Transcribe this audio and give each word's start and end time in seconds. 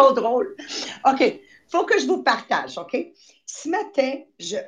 trop 0.00 0.12
drôle. 0.12 0.56
OK. 1.06 1.40
Faut 1.68 1.84
que 1.84 2.00
je 2.00 2.06
vous 2.06 2.22
partage, 2.22 2.78
OK? 2.78 2.96
Ce 3.46 3.68
matin, 3.68 4.14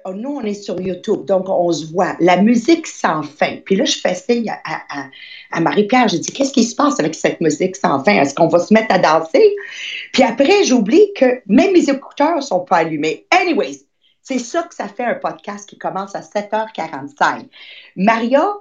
oh, 0.05 0.13
nous, 0.13 0.37
on 0.37 0.43
est 0.43 0.55
sur 0.55 0.81
YouTube, 0.81 1.25
donc 1.25 1.49
on 1.49 1.73
se 1.73 1.87
voit. 1.87 2.17
La 2.21 2.37
musique 2.37 2.87
sans 2.87 3.23
fin. 3.23 3.57
Puis 3.65 3.77
là, 3.77 3.85
je 3.85 3.99
fais 3.99 4.15
signe 4.15 4.51
à, 4.51 5.09
à, 5.51 5.61
Marie-Pierre. 5.61 6.09
Je 6.09 6.17
dis, 6.17 6.33
qu'est-ce 6.33 6.53
qui 6.53 6.65
se 6.65 6.75
passe 6.75 6.99
avec 7.01 7.15
cette 7.15 7.41
musique 7.41 7.77
sans 7.77 8.03
fin? 8.05 8.21
Est-ce 8.21 8.35
qu'on 8.35 8.49
va 8.49 8.59
se 8.59 8.73
mettre 8.73 8.95
à 8.95 8.99
danser? 8.99 9.57
Puis 10.13 10.23
après, 10.23 10.65
j'oublie 10.65 11.13
que 11.15 11.43
même 11.47 11.73
mes 11.73 11.89
écouteurs 11.89 12.37
ne 12.37 12.41
sont 12.41 12.61
pas 12.61 12.79
allumés. 12.79 13.27
Anyways, 13.31 13.87
c'est 14.21 14.39
ça 14.39 14.63
que 14.63 14.75
ça 14.75 14.89
fait 14.89 15.05
un 15.05 15.15
podcast 15.15 15.69
qui 15.69 15.79
commence 15.79 16.15
à 16.15 16.21
7h45. 16.21 17.49
Maria, 17.97 18.53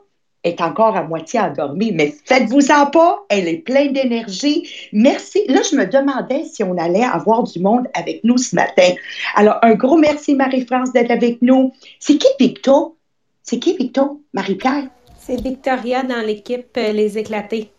est 0.43 0.61
encore 0.61 0.95
à 0.95 1.03
moitié 1.03 1.39
endormie, 1.39 1.91
mais 1.91 2.13
faites-vous-en 2.25 2.87
pas, 2.87 3.23
elle 3.29 3.47
est 3.47 3.57
pleine 3.57 3.93
d'énergie. 3.93 4.67
Merci. 4.91 5.45
Là, 5.47 5.61
je 5.69 5.75
me 5.75 5.85
demandais 5.85 6.45
si 6.45 6.63
on 6.63 6.77
allait 6.77 7.03
avoir 7.03 7.43
du 7.43 7.59
monde 7.59 7.87
avec 7.93 8.23
nous 8.23 8.37
ce 8.37 8.55
matin. 8.55 8.93
Alors, 9.35 9.57
un 9.61 9.75
gros 9.75 9.97
merci, 9.97 10.35
Marie-France, 10.35 10.93
d'être 10.93 11.11
avec 11.11 11.41
nous. 11.41 11.71
C'est 11.99 12.17
qui 12.17 12.27
Victo? 12.39 12.97
C'est 13.43 13.59
qui 13.59 13.75
Victo, 13.75 14.21
Marie-Pierre? 14.33 14.87
C'est 15.19 15.39
Victoria 15.39 16.03
dans 16.03 16.25
l'équipe 16.25 16.75
euh, 16.77 16.91
Les 16.91 17.17
Éclatés. 17.17 17.71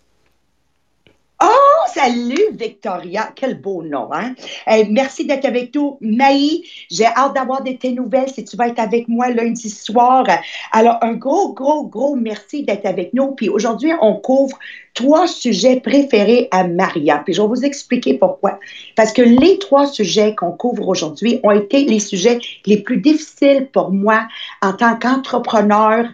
Oh, 1.42 1.71
salut 1.94 2.53
Victoria, 2.53 3.30
quel 3.34 3.60
beau 3.60 3.82
nom, 3.82 4.08
hein? 4.12 4.34
merci 4.91 5.26
d'être 5.26 5.44
avec 5.44 5.75
nous. 5.75 5.98
Maï, 6.00 6.64
j'ai 6.91 7.06
hâte 7.06 7.34
d'avoir 7.34 7.62
de 7.62 7.72
tes 7.72 7.92
nouvelles 7.92 8.28
si 8.28 8.44
tu 8.44 8.56
vas 8.56 8.69
être 8.69 8.78
avec 8.78 9.08
moi 9.08 9.30
lundi 9.30 9.69
soir. 9.69 10.25
Alors, 10.72 10.98
un 11.02 11.12
gros, 11.12 11.52
gros, 11.52 11.86
gros 11.86 12.16
merci 12.16 12.62
d'être 12.64 12.86
avec 12.86 13.12
nous. 13.14 13.32
Puis 13.32 13.48
aujourd'hui, 13.48 13.92
on 14.00 14.14
couvre 14.14 14.58
trois 14.94 15.26
sujets 15.26 15.81
préférés 15.81 16.48
à 16.50 16.64
Maria. 16.64 17.22
Puis 17.25 17.34
je 17.34 17.42
vais 17.42 17.48
vous 17.48 17.64
expliquer 17.64 18.14
pourquoi. 18.14 18.58
Parce 18.97 19.12
que 19.12 19.22
les 19.22 19.58
trois 19.58 19.86
sujets 19.86 20.34
qu'on 20.34 20.52
couvre 20.52 20.88
aujourd'hui 20.88 21.41
ont 21.42 21.50
été 21.50 21.84
les 21.84 22.00
sujets 22.00 22.38
les 22.66 22.78
plus 22.78 22.98
difficiles 22.98 23.69
pour 23.72 23.91
moi 23.91 24.26
en 24.60 24.72
tant 24.72 24.97
qu'entrepreneur, 24.97 26.06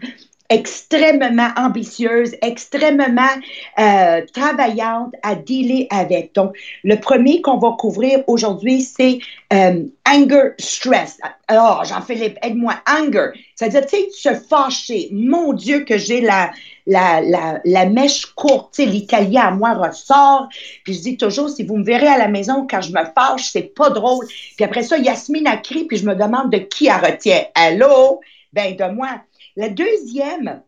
extrêmement 0.51 1.51
ambitieuse, 1.57 2.35
extrêmement 2.41 3.35
euh, 3.79 4.23
travaillante 4.33 5.13
à 5.23 5.35
dealer 5.35 5.87
avec. 5.91 6.35
Donc, 6.35 6.57
le 6.85 6.97
premier 6.97 7.43
qu'on 7.43 7.59
va 7.59 7.77
couvrir 7.79 8.21
aujourd'hui, 8.27 8.81
c'est 8.83 9.19
euh, 9.53 9.85
anger, 10.07 10.53
stress. 10.59 11.19
Alors, 11.49 11.85
Jean-Philippe, 11.85 12.39
aide-moi. 12.43 12.77
Anger, 12.89 13.31
c'est-à-dire, 13.55 13.87
tu 13.87 13.97
sais, 13.97 14.09
se 14.11 14.35
fâcher. 14.35 15.11
Mon 15.13 15.53
Dieu, 15.53 15.81
que 15.81 15.99
j'ai 15.99 16.23
la, 16.23 16.51
la, 16.87 17.21
la, 17.21 17.61
la, 17.65 17.87
mèche 17.87 18.27
courte. 18.27 18.75
Tu 18.75 18.85
sais, 18.85 18.89
l'italien 18.89 19.49
à 19.49 19.51
moi 19.51 19.75
ressort. 19.75 20.49
Puis 20.85 20.95
je 20.95 21.01
dis 21.01 21.17
toujours, 21.19 21.51
si 21.51 21.63
vous 21.63 21.77
me 21.77 21.85
verrez 21.85 22.09
à 22.09 22.17
la 22.17 22.29
maison 22.29 22.67
quand 22.69 22.81
je 22.81 22.93
me 22.93 23.05
fâche, 23.15 23.51
c'est 23.53 23.75
pas 23.75 23.91
drôle. 23.91 24.27
Puis 24.57 24.65
après 24.65 24.83
ça, 24.83 24.97
Yasmine 24.97 25.47
a 25.47 25.59
crié, 25.59 25.87
puis 25.87 25.99
je 25.99 26.07
me 26.07 26.15
demande 26.15 26.51
de 26.51 26.59
qui 26.59 26.87
elle 26.87 27.13
retient. 27.13 27.45
Allô? 27.55 28.21
Ben, 28.55 28.75
de 28.75 28.85
moi. 28.95 29.21
La 29.59 29.69
deuxième, 29.69 30.63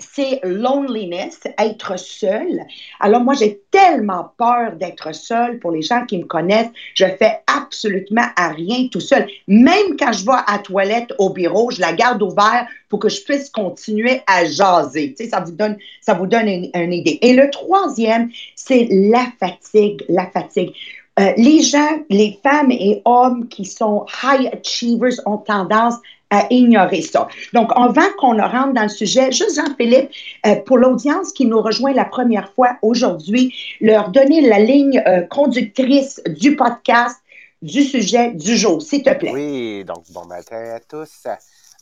c'est 0.00 0.40
loneliness, 0.42 1.38
être 1.56 1.96
seul. 1.96 2.64
Alors 2.98 3.20
moi, 3.20 3.34
j'ai 3.34 3.62
tellement 3.70 4.32
peur 4.36 4.72
d'être 4.72 5.14
seul. 5.14 5.60
Pour 5.60 5.70
les 5.70 5.82
gens 5.82 6.04
qui 6.04 6.18
me 6.18 6.24
connaissent, 6.24 6.72
je 6.94 7.04
fais 7.04 7.38
absolument 7.46 8.26
à 8.34 8.48
rien 8.48 8.88
tout 8.90 8.98
seul. 8.98 9.28
Même 9.46 9.96
quand 9.96 10.10
je 10.10 10.24
vais 10.24 10.32
à 10.32 10.54
la 10.54 10.58
toilette 10.58 11.14
au 11.20 11.30
bureau, 11.30 11.70
je 11.70 11.80
la 11.80 11.92
garde 11.92 12.20
ouverte 12.20 12.66
pour 12.88 12.98
que 12.98 13.08
je 13.08 13.22
puisse 13.22 13.50
continuer 13.50 14.20
à 14.26 14.44
jaser. 14.46 15.14
Tu 15.14 15.22
sais, 15.22 15.30
ça 15.30 15.38
vous 15.38 15.52
donne, 15.52 15.76
ça 16.00 16.14
vous 16.14 16.26
donne 16.26 16.48
une, 16.48 16.92
idée. 16.92 17.20
Et 17.22 17.34
le 17.34 17.48
troisième, 17.50 18.32
c'est 18.56 18.88
la 18.90 19.28
fatigue, 19.38 20.04
la 20.08 20.26
fatigue. 20.26 20.72
Euh, 21.20 21.32
les 21.36 21.62
gens, 21.62 22.00
les 22.10 22.36
femmes 22.42 22.72
et 22.72 23.00
hommes 23.04 23.46
qui 23.46 23.64
sont 23.64 24.06
high 24.24 24.50
achievers 24.52 25.20
ont 25.24 25.38
tendance 25.38 25.94
à 26.30 26.46
ignorer 26.50 27.02
ça. 27.02 27.28
Donc, 27.52 27.70
avant 27.74 28.08
qu'on 28.18 28.36
rentre 28.36 28.74
dans 28.74 28.82
le 28.82 28.88
sujet, 28.88 29.32
juste 29.32 29.56
Jean-Philippe, 29.56 30.10
euh, 30.46 30.56
pour 30.56 30.78
l'audience 30.78 31.32
qui 31.32 31.46
nous 31.46 31.60
rejoint 31.60 31.92
la 31.92 32.04
première 32.04 32.52
fois 32.52 32.76
aujourd'hui, 32.82 33.54
leur 33.80 34.10
donner 34.10 34.46
la 34.46 34.58
ligne 34.58 35.02
euh, 35.06 35.22
conductrice 35.22 36.20
du 36.26 36.56
podcast, 36.56 37.16
du 37.62 37.82
sujet 37.82 38.32
du 38.32 38.56
jour, 38.56 38.80
s'il 38.82 39.02
te 39.02 39.14
plaît. 39.14 39.32
Oui, 39.32 39.84
donc 39.84 40.04
bon 40.12 40.26
matin 40.26 40.74
à 40.74 40.80
tous. 40.80 41.26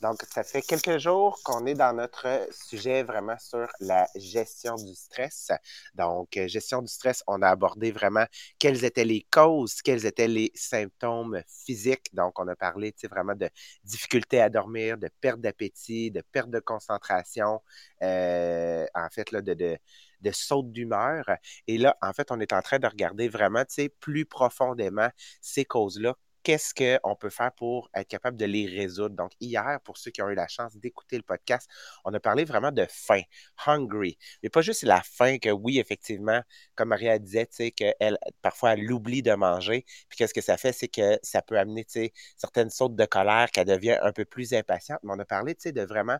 Donc, 0.02 0.22
ça 0.30 0.44
fait 0.44 0.60
quelques 0.60 0.98
jours 0.98 1.40
qu'on 1.42 1.64
est 1.66 1.74
dans 1.74 1.94
notre 1.94 2.46
sujet 2.52 3.02
vraiment 3.02 3.38
sur 3.38 3.66
la 3.80 4.06
gestion 4.14 4.74
du 4.76 4.94
stress. 4.94 5.50
Donc, 5.94 6.36
euh, 6.36 6.46
gestion 6.48 6.82
du 6.82 6.88
stress, 6.88 7.22
on 7.26 7.40
a 7.40 7.48
abordé 7.48 7.92
vraiment 7.92 8.26
quelles 8.58 8.84
étaient 8.84 9.06
les 9.06 9.26
causes, 9.30 9.80
quels 9.82 10.04
étaient 10.04 10.28
les 10.28 10.52
symptômes 10.54 11.42
physiques. 11.48 12.14
Donc, 12.14 12.38
on 12.38 12.46
a 12.48 12.56
parlé 12.56 12.94
vraiment 13.10 13.34
de 13.34 13.48
difficultés 13.84 14.40
à 14.40 14.50
dormir, 14.50 14.98
de 14.98 15.08
perte 15.20 15.40
d'appétit, 15.40 16.10
de 16.10 16.22
perte 16.32 16.50
de 16.50 16.60
concentration, 16.60 17.62
euh, 18.02 18.86
en 18.94 19.08
fait, 19.10 19.30
là, 19.32 19.40
de, 19.40 19.54
de 19.54 19.78
de 20.22 20.30
saute 20.32 20.72
d'humeur. 20.72 21.24
Et 21.66 21.78
là, 21.78 21.96
en 22.02 22.12
fait, 22.12 22.30
on 22.30 22.40
est 22.40 22.52
en 22.52 22.62
train 22.62 22.78
de 22.78 22.86
regarder 22.86 23.28
vraiment, 23.28 23.64
tu 23.64 23.74
sais, 23.74 23.88
plus 23.88 24.24
profondément 24.24 25.10
ces 25.42 25.64
causes-là 25.64 26.16
qu'est-ce 26.46 26.72
qu'on 26.74 27.16
peut 27.16 27.28
faire 27.28 27.50
pour 27.50 27.90
être 27.92 28.06
capable 28.06 28.36
de 28.36 28.44
les 28.44 28.66
résoudre? 28.66 29.16
Donc, 29.16 29.32
hier, 29.40 29.80
pour 29.82 29.98
ceux 29.98 30.12
qui 30.12 30.22
ont 30.22 30.28
eu 30.28 30.36
la 30.36 30.46
chance 30.46 30.76
d'écouter 30.76 31.16
le 31.16 31.24
podcast, 31.24 31.68
on 32.04 32.14
a 32.14 32.20
parlé 32.20 32.44
vraiment 32.44 32.70
de 32.70 32.86
faim, 32.88 33.22
hungry. 33.66 34.16
Mais 34.44 34.48
pas 34.48 34.62
juste 34.62 34.84
la 34.84 35.02
faim 35.02 35.38
que, 35.38 35.50
oui, 35.50 35.80
effectivement, 35.80 36.40
comme 36.76 36.90
Maria 36.90 37.18
disait, 37.18 37.46
tu 37.46 37.56
sais, 37.56 37.70
qu'elle, 37.72 38.16
parfois, 38.42 38.74
elle 38.74 38.92
oublie 38.92 39.22
de 39.22 39.34
manger. 39.34 39.84
Puis 40.08 40.18
qu'est-ce 40.18 40.32
que 40.32 40.40
ça 40.40 40.56
fait? 40.56 40.72
C'est 40.72 40.86
que 40.86 41.18
ça 41.20 41.42
peut 41.42 41.58
amener, 41.58 41.84
tu 41.84 41.94
sais, 41.94 42.12
certaines 42.36 42.70
sautes 42.70 42.94
de 42.94 43.06
colère, 43.06 43.50
qu'elle 43.50 43.66
devient 43.66 43.98
un 44.00 44.12
peu 44.12 44.24
plus 44.24 44.54
impatiente. 44.54 45.00
Mais 45.02 45.14
on 45.14 45.18
a 45.18 45.24
parlé, 45.24 45.56
tu 45.56 45.62
sais, 45.62 45.72
de 45.72 45.82
vraiment 45.82 46.18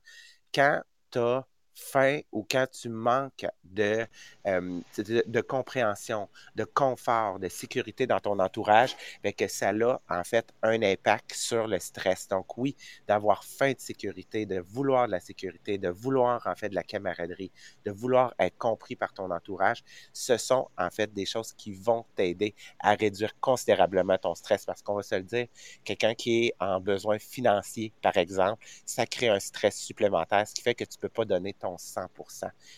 quand 0.52 0.82
tu 1.12 1.20
as 1.20 1.46
faim 1.76 2.20
ou 2.32 2.44
quand 2.50 2.66
tu 2.72 2.88
manques 2.88 3.46
de, 3.62 4.06
euh, 4.46 4.80
de, 4.98 5.40
compréhension, 5.42 6.28
de 6.56 6.64
confort, 6.64 7.38
de 7.38 7.48
sécurité 7.48 8.06
dans 8.06 8.18
ton 8.18 8.38
entourage, 8.38 8.96
bien 9.22 9.32
que 9.32 9.46
ça 9.46 9.70
a 9.70 10.00
en 10.08 10.24
fait 10.24 10.52
un 10.62 10.82
impact 10.82 11.34
sur 11.34 11.66
le 11.66 11.78
stress. 11.78 12.28
Donc 12.28 12.56
oui, 12.56 12.74
d'avoir 13.06 13.44
faim 13.44 13.72
de 13.72 13.80
sécurité, 13.80 14.46
de 14.46 14.58
vouloir 14.58 15.06
de 15.06 15.12
la 15.12 15.20
sécurité, 15.20 15.76
de 15.76 15.90
vouloir 15.90 16.46
en 16.46 16.54
fait 16.54 16.70
de 16.70 16.74
la 16.74 16.82
camaraderie, 16.82 17.52
de 17.84 17.90
vouloir 17.90 18.34
être 18.38 18.56
compris 18.56 18.96
par 18.96 19.12
ton 19.12 19.30
entourage, 19.30 19.84
ce 20.12 20.38
sont 20.38 20.68
en 20.78 20.90
fait 20.90 21.12
des 21.12 21.26
choses 21.26 21.52
qui 21.52 21.72
vont 21.72 22.06
t'aider 22.14 22.54
à 22.78 22.94
réduire 22.94 23.38
considérablement 23.40 24.16
ton 24.16 24.34
stress 24.34 24.64
parce 24.64 24.80
qu'on 24.82 24.94
va 24.94 25.02
se 25.02 25.14
le 25.14 25.22
dire, 25.22 25.46
quelqu'un 25.84 26.14
qui 26.14 26.46
est 26.46 26.54
en 26.58 26.80
besoin 26.80 27.18
financier, 27.18 27.92
par 28.00 28.16
exemple, 28.16 28.64
ça 28.86 29.04
crée 29.06 29.28
un 29.28 29.40
stress 29.40 29.76
supplémentaire, 29.76 30.48
ce 30.48 30.54
qui 30.54 30.62
fait 30.62 30.74
que 30.74 30.84
tu 30.84 30.96
ne 30.96 31.00
peux 31.02 31.08
pas 31.08 31.24
donner 31.24 31.52
ton 31.52 31.65
100 31.76 32.08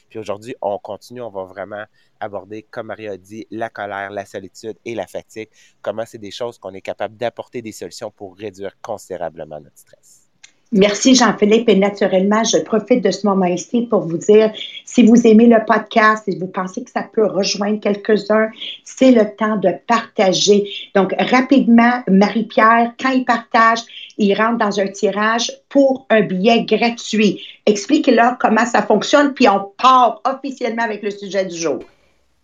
Puis 0.08 0.18
aujourd'hui, 0.18 0.54
on 0.62 0.78
continue, 0.78 1.20
on 1.20 1.30
va 1.30 1.44
vraiment 1.44 1.84
aborder, 2.20 2.62
comme 2.62 2.88
Marie 2.88 3.08
a 3.08 3.16
dit, 3.16 3.46
la 3.50 3.68
colère, 3.70 4.10
la 4.10 4.24
solitude 4.24 4.78
et 4.84 4.94
la 4.94 5.06
fatigue, 5.06 5.50
comment 5.82 6.04
c'est 6.06 6.18
des 6.18 6.30
choses 6.30 6.58
qu'on 6.58 6.74
est 6.74 6.80
capable 6.80 7.16
d'apporter 7.16 7.62
des 7.62 7.72
solutions 7.72 8.10
pour 8.10 8.36
réduire 8.36 8.80
considérablement 8.80 9.60
notre 9.60 9.78
stress. 9.78 10.27
Merci 10.70 11.14
Jean-Philippe 11.14 11.66
et 11.70 11.76
naturellement, 11.76 12.44
je 12.44 12.58
profite 12.58 13.02
de 13.02 13.10
ce 13.10 13.26
moment 13.26 13.46
ici 13.46 13.86
pour 13.86 14.00
vous 14.00 14.18
dire, 14.18 14.52
si 14.84 15.02
vous 15.02 15.26
aimez 15.26 15.46
le 15.46 15.64
podcast 15.64 16.24
et 16.28 16.36
vous 16.36 16.46
pensez 16.46 16.84
que 16.84 16.90
ça 16.90 17.04
peut 17.10 17.26
rejoindre 17.26 17.80
quelques-uns, 17.80 18.50
c'est 18.84 19.12
le 19.12 19.34
temps 19.34 19.56
de 19.56 19.70
partager. 19.86 20.68
Donc 20.94 21.14
rapidement, 21.18 22.02
Marie-Pierre, 22.06 22.92
quand 23.00 23.10
il 23.10 23.24
partage, 23.24 23.80
il 24.18 24.34
rentre 24.34 24.58
dans 24.58 24.78
un 24.78 24.88
tirage 24.88 25.50
pour 25.70 26.06
un 26.10 26.20
billet 26.20 26.64
gratuit. 26.64 27.40
Expliquez-leur 27.64 28.36
comment 28.36 28.66
ça 28.66 28.82
fonctionne, 28.82 29.32
puis 29.32 29.48
on 29.48 29.72
part 29.82 30.20
officiellement 30.26 30.82
avec 30.82 31.02
le 31.02 31.10
sujet 31.10 31.46
du 31.46 31.56
jour. 31.56 31.78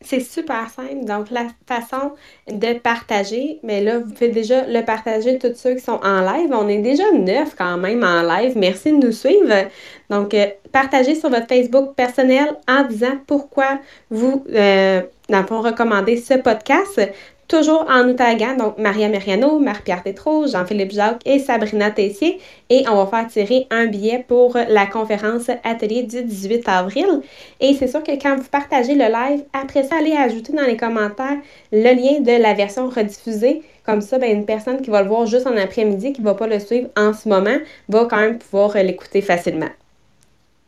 C'est 0.05 0.21
super 0.21 0.69
simple. 0.69 1.05
Donc, 1.05 1.31
la 1.31 1.47
façon 1.67 2.12
de 2.47 2.79
partager, 2.79 3.59
mais 3.62 3.83
là, 3.83 3.99
vous 3.99 4.12
pouvez 4.12 4.29
déjà 4.29 4.67
le 4.67 4.85
partager 4.85 5.39
tous 5.39 5.55
ceux 5.55 5.75
qui 5.75 5.81
sont 5.81 5.99
en 6.05 6.21
live. 6.21 6.51
On 6.53 6.69
est 6.69 6.83
déjà 6.83 7.11
neuf 7.12 7.55
quand 7.56 7.79
même 7.79 8.05
en 8.05 8.23
live. 8.23 8.53
Merci 8.56 8.93
de 8.93 9.06
nous 9.06 9.12
suivre. 9.12 9.69
Donc, 10.11 10.35
euh, 10.35 10.47
partagez 10.73 11.15
sur 11.15 11.31
votre 11.31 11.49
Facebook 11.49 11.95
personnel 11.95 12.55
en 12.69 12.83
disant 12.85 13.17
pourquoi 13.27 13.79
vous, 14.11 14.45
euh, 14.53 15.01
dans 15.31 15.41
le 15.41 15.47
fond, 15.47 15.62
recommandez 15.62 16.19
ce 16.19 16.35
podcast 16.35 17.00
toujours 17.49 17.87
en 17.88 18.05
nous 18.05 18.14
taguant, 18.14 18.56
donc 18.56 18.79
Maria 18.79 19.08
Meriano, 19.08 19.58
Marie-Pierre 19.58 20.02
Tétrault, 20.02 20.46
Jean-Philippe 20.46 20.93
Jacques 20.93 21.23
et 21.25 21.38
Sabrina 21.38 21.91
Tessier. 21.91 22.41
Et 22.70 22.85
on 22.88 22.96
va 22.96 23.06
faire 23.06 23.26
tirer 23.29 23.67
un 23.70 23.87
billet 23.87 24.25
pour 24.26 24.56
la 24.69 24.87
conférence 24.87 25.50
atelier 25.62 26.02
du 26.02 26.23
18 26.23 26.69
avril. 26.69 27.20
Et 27.61 27.75
c'est 27.75 27.88
sûr 27.88 28.02
que 28.02 28.12
quand 28.12 28.37
vous 28.37 28.49
partagez 28.50 28.94
le 28.94 29.05
live, 29.05 29.44
après 29.52 29.85
ça, 29.85 29.96
allez 29.99 30.12
ajouter 30.12 30.52
dans 30.52 30.64
les 30.64 30.76
commentaires 30.76 31.38
le 31.73 31.94
lien 31.94 32.20
de 32.20 32.43
la 32.43 32.55
version 32.55 32.88
rediffusée. 32.88 33.62
Comme 33.85 34.00
ça, 34.00 34.19
ben, 34.19 34.31
une 34.31 34.47
personne 34.47 34.81
qui 34.81 34.90
va 34.90 35.02
le 35.02 35.08
voir 35.08 35.26
juste 35.26 35.47
en 35.47 35.56
après-midi, 35.56 36.14
qui 36.14 36.23
ne 36.23 36.26
va 36.26 36.35
pas 36.35 36.47
le 36.47 36.58
suivre 36.58 36.88
en 36.97 37.12
ce 37.12 37.29
moment, 37.29 37.58
va 37.88 38.06
quand 38.06 38.20
même 38.20 38.38
pouvoir 38.38 38.75
l'écouter 38.75 39.20
facilement. 39.20 39.69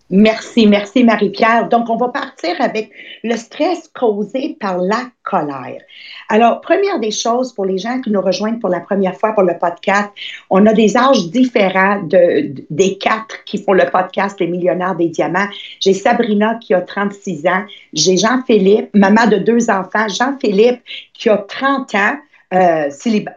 Merci, 0.08 0.68
merci 0.68 1.02
Marie-Pierre. 1.02 1.68
Donc, 1.68 1.90
on 1.90 1.96
va 1.96 2.08
partir 2.08 2.54
avec 2.60 2.90
le 3.24 3.36
stress 3.36 3.90
causé 3.92 4.56
par 4.60 4.78
la 4.78 5.10
colère. 5.24 5.80
Alors, 6.28 6.60
première 6.60 7.00
des 7.00 7.10
choses 7.10 7.52
pour 7.52 7.64
les 7.64 7.78
gens 7.78 8.00
qui 8.00 8.10
nous 8.10 8.20
rejoignent 8.20 8.60
pour 8.60 8.70
la 8.70 8.78
première 8.78 9.16
fois 9.16 9.32
pour 9.32 9.42
le 9.42 9.58
podcast, 9.58 10.10
on 10.48 10.64
a 10.66 10.72
des 10.72 10.96
âges 10.96 11.28
différents 11.30 12.02
de, 12.02 12.54
des 12.70 12.98
quatre 12.98 13.42
qui 13.46 13.58
font 13.58 13.72
le 13.72 13.90
podcast 13.90 14.38
Les 14.38 14.46
Millionnaires 14.46 14.94
des 14.94 15.08
Diamants. 15.08 15.48
J'ai 15.80 15.92
Sabrina 15.92 16.54
qui 16.60 16.72
a 16.72 16.82
36 16.82 17.44
ans. 17.48 17.64
J'ai 17.92 18.16
Jean-Philippe, 18.16 18.90
maman 18.94 19.26
de 19.26 19.38
deux 19.38 19.70
enfants. 19.70 20.06
Jean-Philippe 20.08 20.82
qui 21.14 21.28
a 21.28 21.38
30 21.38 21.94
ans. 21.96 22.16
Euh, 22.54 22.88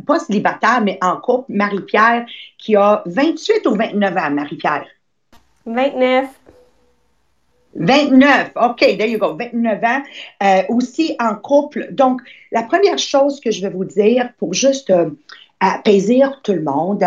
pas 0.06 0.20
célibataire, 0.20 0.82
mais 0.84 1.00
en 1.02 1.18
couple. 1.18 1.46
Marie-Pierre 1.50 2.28
qui 2.60 2.76
a 2.76 3.02
28 3.08 3.66
ou 3.66 3.74
29 3.74 4.18
ans, 4.18 4.30
Marie-Pierre? 4.30 4.86
29. 5.66 6.39
29, 7.76 8.52
OK, 8.56 8.80
there 8.98 9.08
you 9.08 9.20
go, 9.20 9.36
29 9.36 9.84
ans, 9.84 10.02
euh, 10.44 10.62
aussi 10.70 11.16
en 11.20 11.36
couple. 11.36 11.90
Donc, 11.92 12.22
la 12.52 12.64
première 12.64 12.98
chose 12.98 13.40
que 13.40 13.52
je 13.52 13.62
vais 13.62 13.70
vous 13.70 13.86
dire 13.86 14.30
pour 14.38 14.54
juste 14.54 14.90
euh, 14.90 15.10
apaiser 15.60 16.22
tout 16.44 16.54
le 16.54 16.64
monde, 16.64 17.04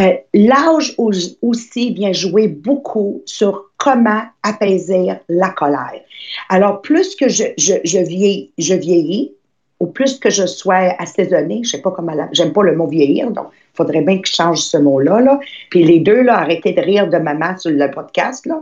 euh, 0.00 0.12
l'âge 0.32 0.94
aussi 0.98 1.90
vient 1.92 2.12
jouer 2.12 2.48
beaucoup 2.48 3.22
sur 3.24 3.70
comment 3.76 4.22
apaiser 4.42 5.08
la 5.28 5.50
colère. 5.50 6.00
Alors, 6.48 6.80
plus 6.80 7.16
que 7.16 7.28
je, 7.28 8.74
vieillis, 8.76 9.32
ou 9.80 9.86
plus 9.86 10.18
que 10.18 10.30
je 10.30 10.46
sois 10.46 10.94
assaisonnée, 10.98 11.62
je 11.64 11.70
sais 11.70 11.82
pas 11.82 11.90
comment, 11.90 12.14
j'aime 12.32 12.52
pas 12.52 12.62
le 12.62 12.76
mot 12.76 12.86
vieillir, 12.86 13.30
donc 13.30 13.48
il 13.52 13.76
faudrait 13.76 14.02
bien 14.02 14.20
que 14.20 14.28
je 14.28 14.34
change 14.34 14.60
ce 14.60 14.78
mot-là. 14.78 15.20
Là. 15.20 15.40
Puis 15.70 15.82
les 15.82 15.98
deux, 15.98 16.22
là, 16.22 16.38
arrêtez 16.38 16.72
de 16.72 16.80
rire 16.80 17.08
de 17.08 17.18
maman 17.18 17.58
sur 17.58 17.72
le 17.72 17.90
podcast, 17.90 18.46
là. 18.46 18.60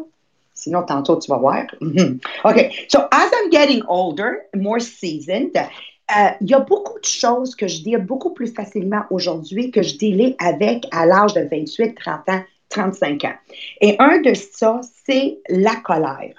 Sinon, 0.63 0.85
tantôt, 0.85 1.19
tu 1.19 1.29
vas 1.29 1.39
voir. 1.39 1.65
OK. 2.45 2.87
So, 2.89 3.01
as 3.11 3.31
I'm 3.33 3.51
getting 3.51 3.83
older, 3.89 4.43
more 4.55 4.81
seasoned, 4.81 5.57
euh, 5.57 6.29
il 6.41 6.51
y 6.51 6.55
a 6.55 6.61
beaucoup 6.61 7.01
de 7.01 7.05
choses 7.05 7.57
que 7.57 7.67
je 7.67 7.83
dis 7.83 7.97
beaucoup 7.97 8.31
plus 8.33 8.55
facilement 8.55 9.03
aujourd'hui 9.11 9.73
que 9.73 9.83
je 9.83 9.97
délais 9.99 10.37
avec 10.39 10.87
à 10.93 11.05
l'âge 11.05 11.35
de 11.35 11.41
28, 11.41 11.97
30 11.97 12.29
ans, 12.29 12.43
35 12.69 13.25
ans. 13.25 13.35
Et 13.81 13.97
un 13.99 14.21
de 14.21 14.35
ça, 14.35 14.81
c'est 15.05 15.39
la 15.49 15.75
colère. 15.77 16.35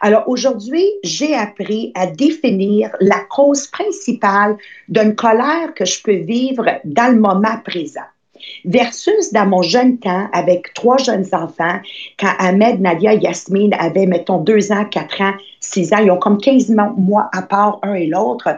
Alors 0.00 0.28
aujourd'hui, 0.28 0.86
j'ai 1.02 1.34
appris 1.34 1.90
à 1.96 2.06
définir 2.06 2.90
la 3.00 3.20
cause 3.30 3.66
principale 3.66 4.56
d'une 4.88 5.16
colère 5.16 5.74
que 5.74 5.84
je 5.84 6.00
peux 6.02 6.18
vivre 6.18 6.66
dans 6.84 7.12
le 7.12 7.18
moment 7.18 7.58
présent. 7.64 8.06
Versus 8.64 9.32
dans 9.32 9.46
mon 9.46 9.62
jeune 9.62 9.98
temps, 9.98 10.28
avec 10.32 10.74
trois 10.74 10.98
jeunes 10.98 11.26
enfants, 11.32 11.80
quand 12.18 12.32
Ahmed, 12.38 12.80
Nadia, 12.80 13.14
Yasmine 13.14 13.74
avaient, 13.74 14.06
mettons, 14.06 14.38
deux 14.38 14.72
ans, 14.72 14.84
quatre 14.84 15.20
ans, 15.20 15.34
six 15.60 15.92
ans, 15.92 15.98
ils 15.98 16.10
ont 16.10 16.18
comme 16.18 16.38
15 16.38 16.70
mois 16.96 17.28
à 17.32 17.42
part 17.42 17.78
un 17.82 17.94
et 17.94 18.06
l'autre, 18.06 18.48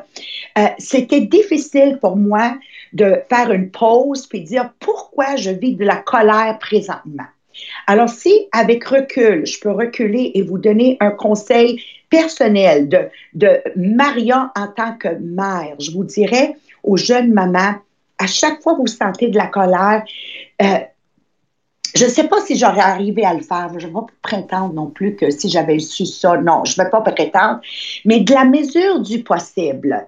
euh, 0.59 0.67
c'était 0.79 1.21
difficile 1.21 1.99
pour 2.01 2.17
moi 2.17 2.57
de 2.93 3.21
faire 3.29 3.53
une 3.53 3.71
pause 3.71 4.27
puis 4.27 4.41
dire 4.41 4.71
pourquoi 4.81 5.37
je 5.37 5.51
vis 5.51 5.75
de 5.75 5.85
la 5.85 5.97
colère 5.97 6.59
présentement. 6.59 7.25
Alors, 7.87 8.09
si 8.09 8.49
avec 8.53 8.85
recul, 8.85 9.45
je 9.47 9.59
peux 9.61 9.73
reculer 9.73 10.31
et 10.35 10.43
vous 10.43 10.59
donner 10.59 10.97
un 11.01 11.11
conseil 11.11 11.83
personnel 12.09 12.89
de, 12.89 13.09
de 13.35 13.61
Marion 13.77 14.49
en 14.57 14.69
tant 14.69 14.97
que 14.97 15.09
mère, 15.21 15.75
je 15.79 15.91
vous 15.91 16.05
dirais 16.05 16.55
aux 16.83 16.97
jeunes 16.97 17.33
mamans, 17.33 17.75
à 18.19 18.27
chaque 18.27 18.63
fois 18.63 18.75
que 18.75 18.81
vous 18.81 18.87
sentez 18.87 19.29
de 19.29 19.37
la 19.37 19.47
colère, 19.47 20.05
euh, 20.63 20.79
je 21.95 22.05
ne 22.05 22.11
sais 22.11 22.29
pas 22.29 22.41
si 22.41 22.57
j'aurais 22.57 22.81
arrivé 22.81 23.25
à 23.25 23.35
le 23.35 23.41
faire. 23.41 23.71
Je 23.79 23.87
ne 23.87 23.93
vais 23.93 23.95
pas 23.95 24.07
prétendre 24.23 24.75
non 24.75 24.87
plus 24.87 25.17
que 25.17 25.31
si 25.31 25.49
j'avais 25.49 25.79
su 25.79 26.07
ça, 26.07 26.37
non, 26.37 26.65
je 26.65 26.79
ne 26.79 26.85
vais 26.85 26.91
pas 26.91 27.01
prétendre, 27.01 27.61
mais 28.05 28.21
de 28.21 28.33
la 28.33 28.45
mesure 28.45 29.01
du 29.01 29.23
possible. 29.23 30.07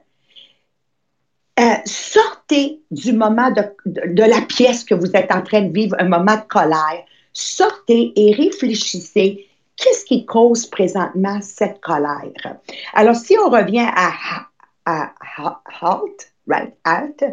Euh, 1.59 1.75
sortez 1.85 2.81
du 2.91 3.13
moment 3.13 3.51
de, 3.51 3.63
de, 3.87 4.23
la 4.23 4.41
pièce 4.43 4.85
que 4.85 4.95
vous 4.95 5.11
êtes 5.15 5.31
en 5.31 5.43
train 5.43 5.63
de 5.63 5.73
vivre, 5.73 5.95
un 5.99 6.09
moment 6.09 6.37
de 6.37 6.49
colère. 6.49 7.05
Sortez 7.33 8.13
et 8.17 8.35
réfléchissez. 8.35 9.47
Qu'est-ce 9.77 10.05
qui 10.05 10.27
cause 10.27 10.67
présentement 10.67 11.41
cette 11.43 11.81
colère? 11.81 12.57
Alors, 12.95 13.17
si 13.17 13.37
on 13.39 13.51
revient 13.51 13.89
à, 13.95 14.11
à, 14.85 15.13
à 15.25 15.61
halt, 15.83 16.33
right, 16.47 16.75
halt, 16.85 17.25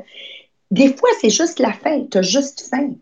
des 0.71 0.93
fois, 0.93 1.09
c'est 1.21 1.29
juste 1.29 1.59
la 1.59 1.73
faim. 1.73 2.05
Tu 2.11 2.17
as 2.17 2.21
juste 2.21 2.67
faim. 2.69 2.93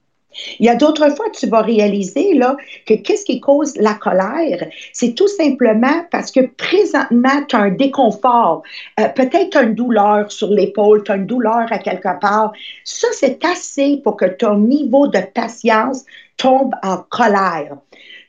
Il 0.60 0.66
y 0.66 0.70
a 0.70 0.76
d'autres 0.76 1.16
fois, 1.16 1.28
tu 1.32 1.48
vas 1.48 1.62
réaliser 1.62 2.34
là, 2.34 2.58
que 2.86 2.94
qu'est-ce 2.96 3.26
qui 3.26 3.40
cause 3.40 3.76
la 3.78 3.94
colère? 3.94 4.68
C'est 4.94 5.16
tout 5.16 5.28
simplement 5.28 6.06
parce 6.12 6.32
que 6.32 6.42
présentement, 6.42 7.44
tu 7.48 7.56
as 7.56 7.60
un 7.60 7.72
déconfort. 7.72 8.64
Euh, 9.00 9.08
peut-être 9.10 9.58
une 9.64 9.76
douleur 9.76 10.32
sur 10.32 10.50
l'épaule, 10.50 11.04
tu 11.04 11.12
as 11.12 11.16
une 11.16 11.26
douleur 11.26 11.68
à 11.72 11.78
quelque 11.78 12.20
part. 12.20 12.52
Ça, 12.84 13.08
c'est 13.14 13.44
assez 13.46 14.02
pour 14.04 14.18
que 14.18 14.26
ton 14.26 14.58
niveau 14.58 15.08
de 15.08 15.20
patience 15.34 16.04
tombe 16.38 16.74
en 16.84 16.98
colère. 17.10 17.78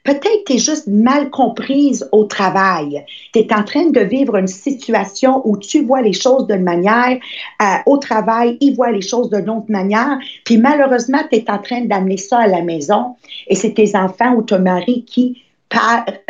Peut-être 0.06 0.44
tu 0.46 0.52
es 0.54 0.58
juste 0.58 0.86
mal 0.86 1.30
comprise 1.30 2.08
au 2.12 2.24
travail. 2.24 3.04
Tu 3.32 3.40
es 3.40 3.52
en 3.52 3.64
train 3.64 3.90
de 3.90 4.00
vivre 4.00 4.36
une 4.36 4.46
situation 4.46 5.42
où 5.44 5.56
tu 5.58 5.82
vois 5.82 6.00
les 6.00 6.12
choses 6.12 6.46
d'une 6.46 6.62
manière, 6.62 7.18
euh, 7.60 7.64
au 7.86 7.96
travail, 7.96 8.56
ils 8.60 8.76
voient 8.76 8.92
les 8.92 9.02
choses 9.02 9.30
d'une 9.30 9.50
autre 9.50 9.68
manière, 9.68 10.16
puis 10.44 10.58
malheureusement, 10.58 11.18
tu 11.28 11.38
es 11.38 11.50
en 11.50 11.58
train 11.58 11.80
d'amener 11.80 12.18
ça 12.18 12.38
à 12.38 12.46
la 12.46 12.62
maison 12.62 13.16
et 13.48 13.56
c'est 13.56 13.74
tes 13.74 13.96
enfants 13.96 14.34
ou 14.34 14.42
ton 14.42 14.60
mari 14.60 15.04
qui, 15.04 15.42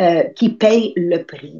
euh, 0.01 0.23
qui 0.35 0.49
paye 0.49 0.93
le 0.95 1.19
prix. 1.23 1.53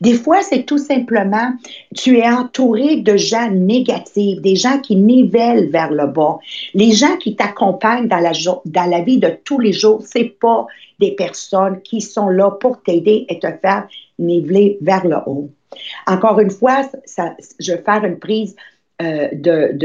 Des 0.00 0.14
fois, 0.14 0.42
c'est 0.42 0.64
tout 0.64 0.78
simplement, 0.78 1.52
tu 1.96 2.18
es 2.18 2.28
entouré 2.28 2.96
de 2.96 3.16
gens 3.16 3.50
négatifs, 3.50 4.40
des 4.40 4.56
gens 4.56 4.80
qui 4.80 4.96
nivellent 4.96 5.70
vers 5.70 5.90
le 5.90 6.06
bas. 6.06 6.38
Les 6.74 6.92
gens 6.92 7.16
qui 7.16 7.36
t'accompagnent 7.36 8.08
dans 8.08 8.18
la, 8.18 8.32
dans 8.64 8.90
la 8.90 9.00
vie 9.00 9.18
de 9.18 9.30
tous 9.44 9.60
les 9.60 9.72
jours, 9.72 10.02
c'est 10.04 10.36
pas 10.40 10.66
des 10.98 11.12
personnes 11.12 11.80
qui 11.82 12.00
sont 12.00 12.28
là 12.28 12.50
pour 12.50 12.82
t'aider 12.82 13.26
et 13.28 13.38
te 13.38 13.48
faire 13.62 13.86
niveler 14.18 14.78
vers 14.80 15.06
le 15.06 15.16
haut. 15.26 15.50
Encore 16.06 16.40
une 16.40 16.50
fois, 16.50 16.82
je 17.60 17.72
vais 17.72 17.82
faire 17.82 18.04
une 18.04 18.18
prise 18.18 18.56
euh, 19.00 19.28
de, 19.32 19.76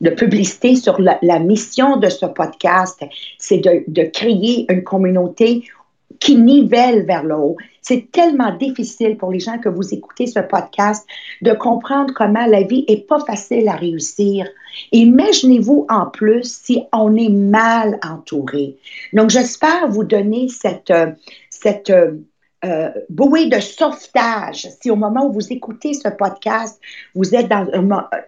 de, 0.00 0.10
publicité 0.10 0.76
sur 0.76 0.98
la, 0.98 1.38
mission 1.40 1.98
de 1.98 2.08
ce 2.08 2.24
podcast, 2.24 3.04
c'est 3.38 3.58
de, 3.58 4.02
créer 4.04 4.64
une 4.72 4.82
communauté 4.82 5.64
qui 6.20 6.36
nivelle 6.36 7.04
vers 7.04 7.24
le 7.24 7.34
haut. 7.34 7.56
C'est 7.82 8.10
tellement 8.10 8.54
difficile 8.56 9.16
pour 9.16 9.30
les 9.30 9.40
gens 9.40 9.58
que 9.58 9.68
vous 9.68 9.92
écoutez 9.92 10.26
ce 10.26 10.40
podcast 10.40 11.06
de 11.42 11.52
comprendre 11.52 12.14
comment 12.14 12.46
la 12.46 12.62
vie 12.62 12.84
est 12.88 13.06
pas 13.06 13.20
facile 13.20 13.68
à 13.68 13.76
réussir. 13.76 14.46
Imaginez-vous 14.92 15.86
en 15.90 16.06
plus 16.06 16.44
si 16.44 16.82
on 16.92 17.14
est 17.16 17.28
mal 17.28 17.98
entouré. 18.02 18.76
Donc, 19.12 19.30
j'espère 19.30 19.88
vous 19.88 20.04
donner 20.04 20.48
cette, 20.48 20.92
cette 21.50 21.92
euh, 22.64 22.90
bouée 23.10 23.50
de 23.50 23.60
sauvetage. 23.60 24.66
Si 24.80 24.90
au 24.90 24.96
moment 24.96 25.26
où 25.26 25.32
vous 25.32 25.52
écoutez 25.52 25.92
ce 25.92 26.08
podcast, 26.08 26.80
vous 27.14 27.34
êtes 27.34 27.48
dans 27.48 27.66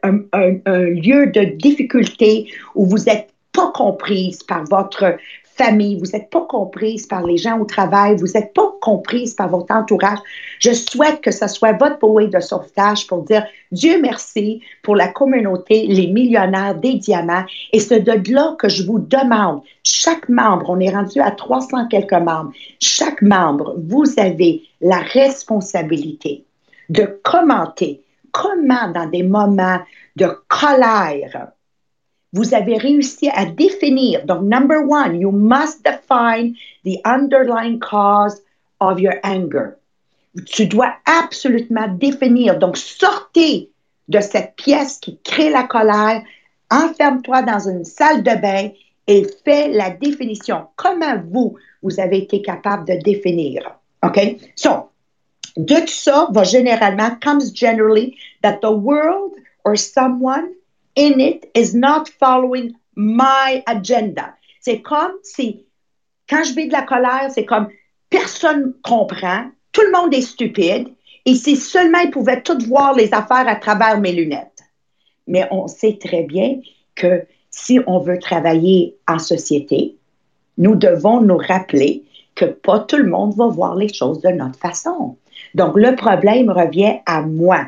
un, 0.02 0.20
un 0.34 0.80
lieu 0.80 1.28
de 1.28 1.56
difficulté, 1.56 2.46
où 2.74 2.84
vous 2.84 3.04
n'êtes 3.04 3.30
pas 3.52 3.72
comprise 3.72 4.42
par 4.42 4.64
votre 4.64 5.16
famille, 5.56 5.98
vous 5.98 6.10
n'êtes 6.12 6.30
pas 6.30 6.44
comprise 6.48 7.06
par 7.06 7.24
les 7.24 7.36
gens 7.36 7.58
au 7.58 7.64
travail, 7.64 8.16
vous 8.16 8.26
n'êtes 8.34 8.52
pas 8.52 8.74
comprise 8.80 9.34
par 9.34 9.48
votre 9.48 9.74
entourage. 9.74 10.18
Je 10.58 10.72
souhaite 10.72 11.20
que 11.20 11.30
ce 11.30 11.48
soit 11.48 11.72
votre 11.72 11.98
bouée 11.98 12.28
de 12.28 12.40
sauvetage 12.40 13.06
pour 13.06 13.22
dire 13.22 13.44
Dieu 13.72 14.00
merci 14.00 14.60
pour 14.82 14.96
la 14.96 15.08
communauté, 15.08 15.86
les 15.86 16.06
millionnaires 16.06 16.74
des 16.74 16.94
diamants. 16.94 17.44
Et 17.72 17.80
c'est 17.80 18.00
de 18.00 18.32
là 18.32 18.54
que 18.58 18.68
je 18.68 18.84
vous 18.84 18.98
demande, 18.98 19.62
chaque 19.82 20.28
membre, 20.28 20.66
on 20.68 20.80
est 20.80 20.94
rendu 20.94 21.20
à 21.20 21.30
300 21.30 21.88
quelques 21.88 22.12
membres, 22.12 22.52
chaque 22.80 23.22
membre, 23.22 23.74
vous 23.88 24.04
avez 24.18 24.62
la 24.80 24.98
responsabilité 24.98 26.44
de 26.88 27.18
commenter 27.22 28.02
comment 28.32 28.90
dans 28.92 29.08
des 29.08 29.22
moments 29.22 29.80
de 30.16 30.28
colère, 30.48 31.48
vous 32.32 32.54
avez 32.54 32.76
réussi 32.76 33.28
à 33.32 33.46
définir. 33.46 34.24
Donc, 34.24 34.42
number 34.42 34.78
one, 34.86 35.20
you 35.20 35.30
must 35.30 35.84
define 35.84 36.54
the 36.84 36.98
underlying 37.04 37.78
cause 37.78 38.42
of 38.80 39.00
your 39.00 39.14
anger. 39.24 39.76
Tu 40.44 40.66
dois 40.66 40.94
absolument 41.06 41.88
définir. 41.88 42.58
Donc, 42.58 42.76
sortez 42.76 43.70
de 44.08 44.20
cette 44.20 44.54
pièce 44.56 44.98
qui 44.98 45.18
crée 45.24 45.50
la 45.50 45.64
colère, 45.64 46.22
enferme-toi 46.70 47.42
dans 47.42 47.68
une 47.68 47.84
salle 47.84 48.22
de 48.22 48.34
bain 48.40 48.70
et 49.06 49.26
fais 49.44 49.68
la 49.68 49.90
définition. 49.90 50.66
Comment 50.76 51.22
vous, 51.30 51.56
vous 51.82 52.00
avez 52.00 52.18
été 52.18 52.42
capable 52.42 52.86
de 52.86 52.94
définir? 53.02 53.78
OK? 54.02 54.18
So, 54.56 54.90
de 55.56 55.80
tout 55.80 55.86
ça 55.86 56.28
va 56.30 56.44
généralement, 56.44 57.10
comes 57.22 57.54
generally 57.54 58.16
that 58.42 58.58
the 58.60 58.70
world 58.70 59.32
or 59.64 59.76
someone 59.76 60.48
in 60.96 61.20
it 61.20 61.48
is 61.54 61.74
not 61.74 62.08
following 62.18 62.74
my 62.96 63.62
agenda. 63.66 64.34
C'est 64.60 64.82
comme 64.82 65.12
si, 65.22 65.64
quand 66.28 66.42
je 66.44 66.54
vis 66.54 66.68
de 66.68 66.72
la 66.72 66.82
colère, 66.82 67.30
c'est 67.30 67.44
comme 67.44 67.68
personne 68.10 68.74
comprend, 68.82 69.50
tout 69.72 69.82
le 69.82 69.92
monde 69.92 70.14
est 70.14 70.22
stupide, 70.22 70.88
et 71.24 71.34
si 71.34 71.56
seulement 71.56 71.98
ils 71.98 72.10
pouvaient 72.10 72.42
tous 72.42 72.66
voir 72.66 72.94
les 72.94 73.12
affaires 73.12 73.48
à 73.48 73.56
travers 73.56 74.00
mes 74.00 74.12
lunettes. 74.12 74.62
Mais 75.26 75.46
on 75.50 75.66
sait 75.66 75.98
très 76.00 76.22
bien 76.22 76.60
que 76.94 77.26
si 77.50 77.80
on 77.86 77.98
veut 77.98 78.18
travailler 78.18 78.96
en 79.06 79.18
société, 79.18 79.96
nous 80.58 80.74
devons 80.74 81.20
nous 81.20 81.36
rappeler 81.36 82.04
que 82.34 82.44
pas 82.44 82.80
tout 82.80 82.96
le 82.96 83.08
monde 83.08 83.34
va 83.34 83.46
voir 83.48 83.74
les 83.74 83.92
choses 83.92 84.20
de 84.20 84.28
notre 84.28 84.58
façon. 84.58 85.16
Donc, 85.54 85.76
le 85.76 85.94
problème 85.96 86.50
revient 86.50 86.98
à 87.06 87.22
moi. 87.22 87.66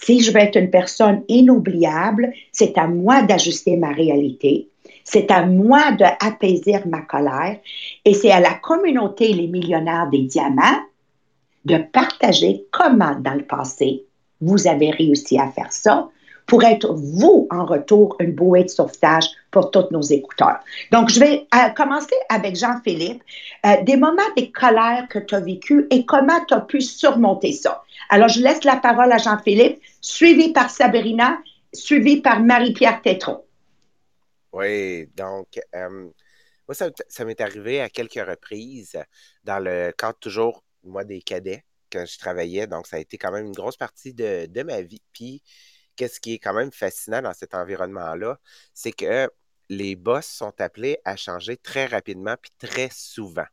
Si 0.00 0.20
je 0.20 0.32
veux 0.32 0.40
être 0.40 0.56
une 0.56 0.70
personne 0.70 1.22
inoubliable, 1.28 2.32
c'est 2.50 2.78
à 2.78 2.86
moi 2.86 3.22
d'ajuster 3.22 3.76
ma 3.76 3.92
réalité. 3.92 4.68
C'est 5.04 5.30
à 5.30 5.44
moi 5.44 5.92
d'apaiser 5.92 6.78
ma 6.86 7.02
colère 7.02 7.58
et 8.04 8.14
c'est 8.14 8.30
à 8.30 8.40
la 8.40 8.54
communauté 8.54 9.32
Les 9.32 9.48
Millionnaires 9.48 10.08
des 10.10 10.22
Diamants 10.22 10.82
de 11.64 11.78
partager 11.78 12.64
comment 12.70 13.14
dans 13.16 13.34
le 13.34 13.44
passé 13.44 14.04
vous 14.40 14.66
avez 14.66 14.90
réussi 14.90 15.38
à 15.38 15.48
faire 15.48 15.72
ça 15.72 16.08
pour 16.52 16.64
être 16.64 16.92
vous 16.92 17.48
en 17.50 17.64
retour 17.64 18.14
une 18.20 18.32
bouée 18.32 18.64
de 18.64 18.68
sauvetage 18.68 19.24
pour 19.50 19.70
tous 19.70 19.86
nos 19.90 20.02
écouteurs. 20.02 20.58
Donc, 20.90 21.08
je 21.08 21.18
vais 21.18 21.46
euh, 21.54 21.70
commencer 21.70 22.14
avec 22.28 22.56
Jean-Philippe. 22.56 23.22
Euh, 23.64 23.82
des 23.84 23.96
moments 23.96 24.20
de 24.36 24.44
colère 24.52 25.06
que 25.08 25.18
tu 25.18 25.34
as 25.34 25.40
vécu 25.40 25.86
et 25.90 26.04
comment 26.04 26.44
tu 26.44 26.52
as 26.52 26.60
pu 26.60 26.82
surmonter 26.82 27.52
ça? 27.52 27.82
Alors, 28.10 28.28
je 28.28 28.42
laisse 28.42 28.64
la 28.64 28.76
parole 28.76 29.10
à 29.12 29.16
Jean-Philippe, 29.16 29.80
suivi 30.02 30.52
par 30.52 30.68
Sabrina, 30.68 31.38
suivi 31.72 32.20
par 32.20 32.40
Marie-Pierre 32.40 33.00
Tétron. 33.00 33.42
Oui, 34.52 35.08
donc, 35.16 35.58
euh, 35.74 36.10
moi, 36.68 36.74
ça, 36.74 36.90
ça 37.08 37.24
m'est 37.24 37.40
arrivé 37.40 37.80
à 37.80 37.88
quelques 37.88 38.26
reprises 38.28 38.98
dans 39.42 39.58
le 39.58 39.90
cadre 39.96 40.18
toujours, 40.18 40.62
moi, 40.84 41.04
des 41.04 41.22
cadets, 41.22 41.64
quand 41.90 42.04
je 42.04 42.18
travaillais. 42.18 42.66
Donc, 42.66 42.86
ça 42.86 42.96
a 42.96 42.98
été 42.98 43.16
quand 43.16 43.32
même 43.32 43.46
une 43.46 43.52
grosse 43.52 43.78
partie 43.78 44.12
de, 44.12 44.44
de 44.44 44.62
ma 44.62 44.82
vie. 44.82 45.00
Puis, 45.14 45.42
qu'est-ce 45.96 46.20
qui 46.20 46.34
est 46.34 46.38
quand 46.38 46.54
même 46.54 46.72
fascinant 46.72 47.22
dans 47.22 47.34
cet 47.34 47.54
environnement-là, 47.54 48.38
c'est 48.74 48.92
que 48.92 49.30
les 49.68 49.96
boss 49.96 50.26
sont 50.26 50.52
appelés 50.60 50.98
à 51.04 51.16
changer 51.16 51.56
très 51.56 51.86
rapidement 51.86 52.36
puis 52.40 52.52
très 52.58 52.88
souvent. 52.92 53.46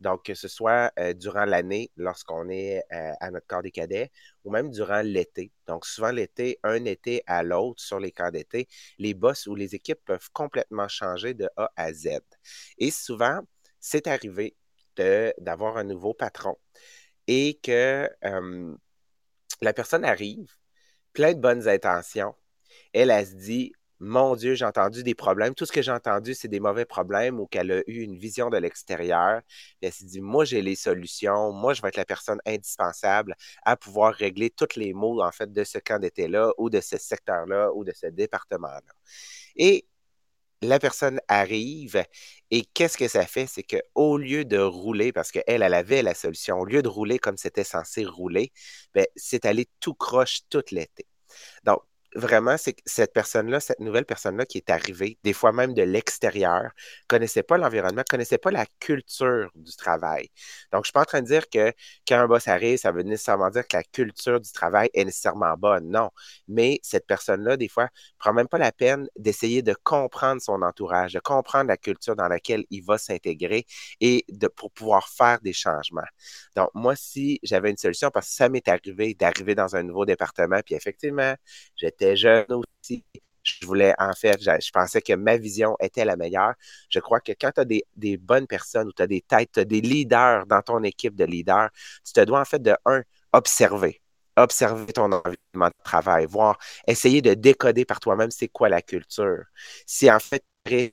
Donc, 0.00 0.24
que 0.24 0.34
ce 0.34 0.48
soit 0.48 0.92
euh, 0.98 1.14
durant 1.14 1.44
l'année, 1.44 1.92
lorsqu'on 1.96 2.48
est 2.48 2.82
euh, 2.92 3.12
à 3.20 3.30
notre 3.30 3.46
corps 3.46 3.62
des 3.62 3.70
cadets, 3.70 4.10
ou 4.44 4.50
même 4.50 4.70
durant 4.70 5.02
l'été. 5.02 5.52
Donc, 5.68 5.86
souvent 5.86 6.10
l'été, 6.10 6.58
un 6.64 6.84
été 6.84 7.22
à 7.26 7.44
l'autre 7.44 7.80
sur 7.80 8.00
les 8.00 8.10
camps 8.10 8.32
d'été, 8.32 8.66
les 8.98 9.14
boss 9.14 9.46
ou 9.46 9.54
les 9.54 9.76
équipes 9.76 10.00
peuvent 10.04 10.30
complètement 10.32 10.88
changer 10.88 11.34
de 11.34 11.48
A 11.56 11.70
à 11.76 11.92
Z. 11.92 12.18
Et 12.78 12.90
souvent, 12.90 13.40
c'est 13.78 14.08
arrivé 14.08 14.56
d'avoir 15.38 15.76
un 15.76 15.84
nouveau 15.84 16.14
patron 16.14 16.56
et 17.28 17.58
que 17.62 18.10
la 19.62 19.72
personne 19.72 20.04
arrive, 20.04 20.52
plein 21.12 21.34
de 21.34 21.40
bonnes 21.40 21.68
intentions. 21.68 22.34
Elle, 22.92 23.10
elle 23.10 23.26
se 23.26 23.34
dit 23.34 23.72
Mon 24.00 24.36
Dieu, 24.36 24.54
j'ai 24.54 24.64
entendu 24.64 25.02
des 25.02 25.14
problèmes. 25.14 25.54
Tout 25.54 25.66
ce 25.66 25.72
que 25.72 25.82
j'ai 25.82 25.92
entendu, 25.92 26.34
c'est 26.34 26.48
des 26.48 26.60
mauvais 26.60 26.84
problèmes 26.84 27.40
ou 27.40 27.46
qu'elle 27.46 27.70
a 27.72 27.82
eu 27.86 28.00
une 28.02 28.16
vision 28.18 28.50
de 28.50 28.56
l'extérieur. 28.58 29.42
Elle 29.80 29.92
s'est 29.92 30.06
dit 30.06 30.20
Moi, 30.20 30.44
j'ai 30.44 30.62
les 30.62 30.76
solutions. 30.76 31.52
Moi, 31.52 31.74
je 31.74 31.82
vais 31.82 31.88
être 31.88 31.96
la 31.96 32.04
personne 32.04 32.40
indispensable 32.46 33.36
à 33.64 33.76
pouvoir 33.76 34.14
régler 34.14 34.50
tous 34.50 34.76
les 34.76 34.92
maux, 34.94 35.22
en 35.22 35.32
fait, 35.32 35.52
de 35.52 35.64
ce 35.64 35.78
camp 35.78 36.00
d'été-là 36.00 36.52
ou 36.58 36.70
de 36.70 36.80
ce 36.80 36.98
secteur-là 36.98 37.72
ou 37.74 37.84
de 37.84 37.92
ce 37.94 38.06
département-là. 38.06 38.80
Et 39.56 39.86
la 40.62 40.78
personne 40.78 41.20
arrive 41.28 42.04
et 42.50 42.64
qu'est-ce 42.74 42.96
que 42.98 43.08
ça 43.08 43.26
fait? 43.26 43.46
C'est 43.46 43.62
qu'au 43.64 44.16
lieu 44.18 44.44
de 44.44 44.58
rouler, 44.58 45.12
parce 45.12 45.30
qu'elle, 45.32 45.44
elle 45.62 45.74
avait 45.74 46.02
la 46.02 46.14
solution, 46.14 46.58
au 46.60 46.64
lieu 46.64 46.82
de 46.82 46.88
rouler 46.88 47.18
comme 47.18 47.36
c'était 47.36 47.64
censé 47.64 48.04
rouler, 48.04 48.52
ben, 48.94 49.06
c'est 49.16 49.46
allé 49.46 49.68
tout 49.80 49.94
croche 49.94 50.40
tout 50.50 50.62
l'été. 50.70 51.06
Donc, 51.64 51.80
vraiment, 52.14 52.56
c'est 52.56 52.76
cette 52.86 53.12
personne-là, 53.12 53.60
cette 53.60 53.80
nouvelle 53.80 54.04
personne-là 54.04 54.46
qui 54.46 54.58
est 54.58 54.70
arrivée, 54.70 55.18
des 55.24 55.32
fois 55.32 55.52
même 55.52 55.74
de 55.74 55.82
l'extérieur, 55.82 56.70
connaissait 57.08 57.42
pas 57.42 57.56
l'environnement, 57.58 58.02
connaissait 58.08 58.38
pas 58.38 58.50
la 58.50 58.66
culture 58.80 59.50
du 59.54 59.74
travail. 59.76 60.28
Donc, 60.72 60.84
je 60.84 60.88
suis 60.88 60.92
pas 60.92 61.02
en 61.02 61.04
train 61.04 61.22
de 61.22 61.26
dire 61.26 61.48
que 61.48 61.72
quand 62.06 62.18
un 62.18 62.26
boss 62.26 62.48
arrive, 62.48 62.78
ça 62.78 62.92
veut 62.92 63.02
nécessairement 63.02 63.50
dire 63.50 63.66
que 63.66 63.76
la 63.76 63.82
culture 63.84 64.40
du 64.40 64.52
travail 64.52 64.90
est 64.94 65.04
nécessairement 65.04 65.54
bonne. 65.56 65.90
Non. 65.90 66.10
Mais 66.48 66.80
cette 66.82 67.06
personne-là, 67.06 67.56
des 67.56 67.68
fois, 67.68 67.88
prend 68.18 68.32
même 68.32 68.48
pas 68.48 68.58
la 68.58 68.72
peine 68.72 69.08
d'essayer 69.16 69.62
de 69.62 69.74
comprendre 69.82 70.42
son 70.42 70.62
entourage, 70.62 71.14
de 71.14 71.20
comprendre 71.20 71.68
la 71.68 71.76
culture 71.76 72.16
dans 72.16 72.28
laquelle 72.28 72.64
il 72.70 72.82
va 72.84 72.98
s'intégrer 72.98 73.66
et 74.00 74.24
de, 74.28 74.48
pour 74.48 74.70
pouvoir 74.72 75.08
faire 75.08 75.40
des 75.40 75.52
changements. 75.52 76.02
Donc, 76.56 76.70
moi, 76.74 76.94
si 76.96 77.40
j'avais 77.42 77.70
une 77.70 77.76
solution, 77.76 78.10
parce 78.10 78.28
que 78.28 78.34
ça 78.34 78.48
m'est 78.48 78.68
arrivé 78.68 79.14
d'arriver 79.14 79.54
dans 79.54 79.76
un 79.76 79.82
nouveau 79.82 80.04
département, 80.04 80.60
puis 80.64 80.74
effectivement, 80.74 81.34
j'étais 81.76 82.01
aussi. 82.50 83.04
Je 83.44 83.66
voulais, 83.66 83.92
en 83.98 84.12
fait, 84.12 84.40
je, 84.40 84.70
pensais 84.72 85.02
que 85.02 85.14
ma 85.14 85.36
vision 85.36 85.76
était 85.80 86.04
la 86.04 86.16
meilleure. 86.16 86.54
Je 86.88 87.00
crois 87.00 87.20
que 87.20 87.32
quand 87.32 87.50
tu 87.52 87.60
as 87.60 87.64
des, 87.64 88.16
bonnes 88.16 88.46
personnes 88.46 88.88
ou 88.88 88.92
tu 88.92 89.02
as 89.02 89.06
des 89.08 89.20
têtes, 89.20 89.50
tu 89.52 89.60
as 89.60 89.64
des 89.64 89.80
leaders 89.80 90.46
dans 90.46 90.62
ton 90.62 90.82
équipe 90.84 91.16
de 91.16 91.24
leaders, 91.24 91.70
tu 92.04 92.12
te 92.12 92.20
dois 92.20 92.40
en 92.40 92.44
fait 92.44 92.62
de, 92.62 92.74
un, 92.86 93.02
observer 93.32 94.00
observer 94.36 94.92
ton 94.92 95.12
environnement 95.12 95.68
de 95.68 95.84
travail, 95.84 96.26
voir, 96.26 96.58
essayer 96.86 97.20
de 97.20 97.34
décoder 97.34 97.84
par 97.84 98.00
toi-même 98.00 98.30
c'est 98.30 98.48
quoi 98.48 98.68
la 98.68 98.80
culture. 98.82 99.44
Si 99.86 100.10
en 100.10 100.18
fait 100.20 100.42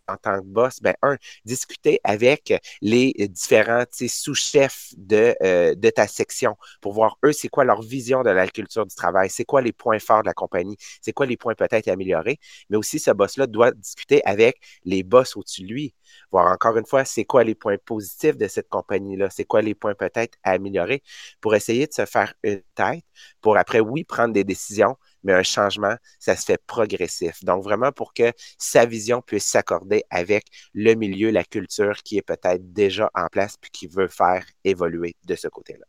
en 0.07 0.17
tant 0.17 0.39
que 0.41 0.45
boss, 0.45 0.79
ben, 0.81 0.95
un, 1.01 1.17
discuter 1.45 1.99
avec 2.03 2.53
les 2.81 3.13
différents 3.29 3.85
sous-chefs 3.91 4.93
de, 4.97 5.35
euh, 5.43 5.75
de 5.75 5.89
ta 5.89 6.07
section 6.07 6.55
pour 6.81 6.93
voir 6.93 7.17
eux, 7.25 7.31
c'est 7.31 7.49
quoi 7.49 7.63
leur 7.65 7.81
vision 7.81 8.23
de 8.23 8.29
la 8.29 8.47
culture 8.47 8.85
du 8.85 8.95
travail, 8.95 9.29
c'est 9.29 9.45
quoi 9.45 9.61
les 9.61 9.71
points 9.71 9.99
forts 9.99 10.21
de 10.23 10.27
la 10.27 10.33
compagnie, 10.33 10.77
c'est 11.01 11.13
quoi 11.13 11.25
les 11.25 11.37
points 11.37 11.55
peut-être 11.55 11.87
à 11.87 11.91
améliorer? 11.93 12.39
Mais 12.69 12.77
aussi, 12.77 12.99
ce 12.99 13.11
boss-là 13.11 13.47
doit 13.47 13.71
discuter 13.71 14.23
avec 14.25 14.57
les 14.85 15.03
boss 15.03 15.35
au-dessus 15.37 15.61
de 15.63 15.67
lui, 15.67 15.93
voir 16.31 16.51
encore 16.51 16.77
une 16.77 16.85
fois, 16.85 17.05
c'est 17.05 17.25
quoi 17.25 17.43
les 17.43 17.55
points 17.55 17.77
positifs 17.77 18.37
de 18.37 18.47
cette 18.47 18.69
compagnie-là, 18.69 19.29
c'est 19.29 19.45
quoi 19.45 19.61
les 19.61 19.75
points 19.75 19.93
peut-être 19.95 20.37
à 20.43 20.51
améliorer 20.51 21.03
pour 21.41 21.55
essayer 21.55 21.87
de 21.87 21.93
se 21.93 22.05
faire 22.05 22.33
une 22.43 22.61
tête, 22.75 23.03
pour 23.41 23.57
après, 23.57 23.79
oui, 23.79 24.03
prendre 24.03 24.33
des 24.33 24.43
décisions, 24.43 24.97
mais 25.23 25.33
un 25.33 25.43
changement, 25.43 25.95
ça 26.19 26.35
se 26.35 26.45
fait 26.45 26.61
progressif. 26.65 27.43
Donc, 27.43 27.63
vraiment 27.63 27.91
pour 27.91 28.13
que 28.13 28.31
sa 28.57 28.85
vision 28.85 29.21
puisse 29.21 29.45
s'accorder 29.45 30.03
avec 30.09 30.45
le 30.73 30.93
milieu, 30.93 31.31
la 31.31 31.43
culture 31.43 31.97
qui 32.03 32.17
est 32.17 32.21
peut-être 32.21 32.73
déjà 32.73 33.09
en 33.15 33.27
place 33.27 33.55
puis 33.59 33.71
qui 33.71 33.87
veut 33.87 34.07
faire 34.07 34.45
évoluer 34.63 35.15
de 35.25 35.35
ce 35.35 35.47
côté-là. 35.47 35.85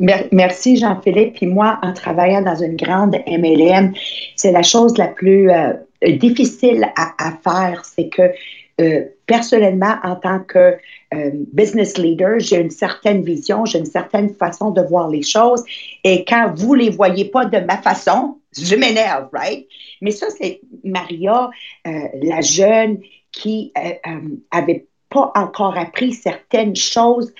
Merci 0.00 0.76
Jean-Philippe. 0.76 1.34
Puis 1.34 1.46
moi, 1.46 1.78
en 1.82 1.92
travaillant 1.92 2.42
dans 2.42 2.56
une 2.56 2.76
grande 2.76 3.16
MLM, 3.26 3.94
c'est 4.34 4.50
la 4.50 4.62
chose 4.62 4.98
la 4.98 5.06
plus 5.06 5.50
euh, 5.50 5.72
difficile 6.16 6.86
à, 6.96 7.32
faire, 7.42 7.84
c'est 7.84 8.08
que 8.08 8.22
euh, 8.80 9.04
personnellement, 9.26 9.96
en 10.02 10.16
tant 10.16 10.40
que 10.40 10.76
euh, 11.14 11.30
business 11.52 11.96
leader, 11.96 12.40
j'ai 12.40 12.60
une 12.60 12.70
certaine 12.70 13.22
vision, 13.22 13.64
j'ai 13.64 13.78
une 13.78 13.86
certaine 13.86 14.34
façon 14.34 14.70
de 14.70 14.82
voir 14.82 15.08
les 15.08 15.22
choses. 15.22 15.62
Et 16.02 16.24
quand 16.24 16.52
vous 16.56 16.74
ne 16.74 16.82
les 16.82 16.90
voyez 16.90 17.26
pas 17.26 17.44
de 17.44 17.58
ma 17.58 17.78
façon, 17.78 18.38
je 18.56 18.74
m'énerve, 18.74 19.28
right? 19.32 19.66
Mais 20.00 20.10
ça, 20.10 20.26
c'est 20.36 20.60
Maria, 20.82 21.50
euh, 21.86 21.90
la 22.22 22.40
jeune 22.40 22.98
qui 23.30 23.72
avait 24.52 24.86
pas 25.08 25.32
encore 25.34 25.76
appris 25.76 26.12
certaines 26.12 26.76
choses. 26.76 27.32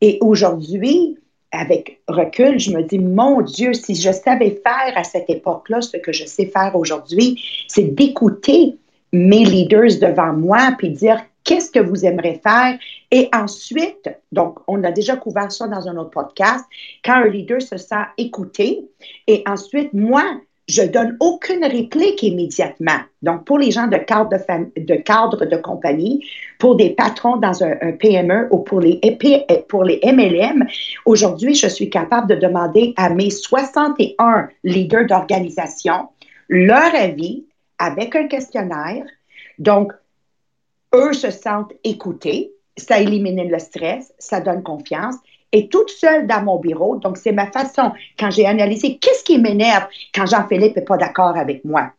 Et 0.00 0.18
aujourd'hui, 0.20 1.18
avec 1.50 2.00
recul, 2.08 2.58
je 2.58 2.70
me 2.70 2.82
dis, 2.82 2.98
mon 2.98 3.40
Dieu, 3.40 3.74
si 3.74 3.94
je 3.94 4.10
savais 4.12 4.60
faire 4.62 4.96
à 4.96 5.04
cette 5.04 5.30
époque-là 5.30 5.80
ce 5.80 5.96
que 5.96 6.12
je 6.12 6.24
sais 6.24 6.46
faire 6.46 6.74
aujourd'hui, 6.74 7.42
c'est 7.68 7.94
d'écouter 7.94 8.76
mes 9.14 9.44
leaders 9.44 10.00
devant 10.00 10.32
moi, 10.32 10.74
puis 10.76 10.90
dire 10.90 11.20
qu'est-ce 11.44 11.70
que 11.70 11.78
vous 11.78 12.04
aimeriez 12.04 12.40
faire? 12.42 12.76
Et 13.12 13.28
ensuite, 13.32 14.10
donc, 14.32 14.58
on 14.66 14.82
a 14.82 14.90
déjà 14.90 15.14
couvert 15.16 15.52
ça 15.52 15.68
dans 15.68 15.86
un 15.86 15.96
autre 15.96 16.10
podcast, 16.10 16.64
quand 17.04 17.14
un 17.14 17.28
leader 17.28 17.62
se 17.62 17.76
sent 17.76 18.04
écouté, 18.18 18.84
et 19.28 19.44
ensuite, 19.46 19.92
moi, 19.94 20.24
je 20.66 20.82
donne 20.82 21.16
aucune 21.20 21.64
réplique 21.64 22.24
immédiatement. 22.24 22.98
Donc, 23.22 23.44
pour 23.44 23.58
les 23.58 23.70
gens 23.70 23.86
de 23.86 23.98
cadre 23.98 24.30
de, 24.30 25.56
compagnie, 25.58 26.26
pour 26.58 26.74
des 26.74 26.90
patrons 26.90 27.36
dans 27.36 27.62
un, 27.62 27.92
PME 27.92 28.48
ou 28.50 28.58
pour 28.60 28.80
les, 28.80 28.98
pour 29.68 29.84
les 29.84 30.00
MLM, 30.02 30.66
aujourd'hui, 31.04 31.54
je 31.54 31.68
suis 31.68 31.88
capable 31.88 32.28
de 32.28 32.34
demander 32.34 32.94
à 32.96 33.10
mes 33.10 33.30
61 33.30 34.48
leaders 34.64 35.06
d'organisation 35.06 36.08
leur 36.48 36.94
avis 36.94 37.44
avec 37.78 38.14
un 38.16 38.28
questionnaire. 38.28 39.04
Donc, 39.58 39.92
eux 40.94 41.12
se 41.12 41.30
sentent 41.30 41.72
écoutés, 41.82 42.52
ça 42.76 42.98
élimine 42.98 43.48
le 43.48 43.58
stress, 43.58 44.12
ça 44.18 44.40
donne 44.40 44.62
confiance. 44.62 45.16
Et 45.52 45.68
toute 45.68 45.90
seule 45.90 46.26
dans 46.26 46.42
mon 46.42 46.58
bureau, 46.58 46.96
donc 46.96 47.16
c'est 47.16 47.32
ma 47.32 47.46
façon, 47.46 47.92
quand 48.18 48.30
j'ai 48.30 48.46
analysé 48.46 48.98
qu'est-ce 48.98 49.22
qui 49.22 49.38
m'énerve 49.38 49.86
quand 50.12 50.26
Jean-Philippe 50.26 50.74
n'est 50.74 50.82
pas 50.82 50.96
d'accord 50.96 51.36
avec 51.36 51.64
moi. 51.64 51.92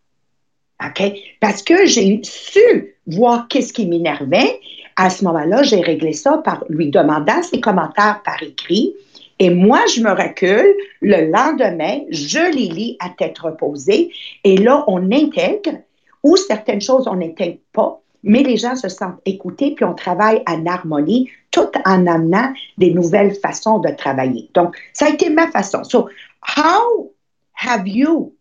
OK? 0.86 1.04
Parce 1.40 1.64
que 1.64 1.86
j'ai 1.86 2.20
su 2.24 2.96
voir 3.08 3.48
qu'est-ce 3.48 3.72
qui 3.72 3.88
m'énervait. 3.88 4.60
À 4.98 5.10
ce 5.10 5.24
moment-là, 5.26 5.64
j'ai 5.64 5.82
réglé 5.82 6.14
ça 6.14 6.40
par 6.40 6.66
lui 6.70 6.90
demandant 6.90 7.42
ses 7.44 7.62
commentaires 7.62 8.22
par 8.24 8.42
écrit. 8.44 8.94
Et 9.40 9.50
moi, 9.50 9.82
je 9.94 10.02
me 10.02 10.12
recule. 10.12 10.74
Le 11.02 11.30
lendemain, 11.30 12.02
je 12.10 12.52
les 12.52 12.68
lis 12.68 12.98
à 13.00 13.10
tête 13.10 13.38
reposée. 13.40 14.12
Et 14.44 14.58
là, 14.58 14.84
on 14.88 15.12
intègre 15.12 15.80
ou 16.24 16.36
certaines 16.38 16.82
choses, 16.82 17.08
on 17.08 17.16
n'intègre 17.16 17.60
pas, 17.72 18.02
mais 18.24 18.42
les 18.42 18.58
gens 18.58 18.76
se 18.76 18.90
sentent 18.90 19.22
écoutés, 19.26 19.76
puis 19.76 19.86
on 19.86 19.94
travaille 19.94 20.42
en 20.48 20.66
harmonie, 20.66 21.30
tout 21.52 21.70
en 21.86 22.08
amenant 22.08 22.52
des 22.80 22.92
nouvelles 22.92 23.36
façons 23.36 23.78
de 23.78 23.90
travailler. 23.90 24.50
Donc, 24.56 24.76
ça 24.94 25.06
a 25.06 25.10
été 25.10 25.30
ma 25.30 25.52
façon. 25.52 25.84
So, 25.84 26.10
how 26.58 27.12
have 27.54 27.88
you 27.88 28.34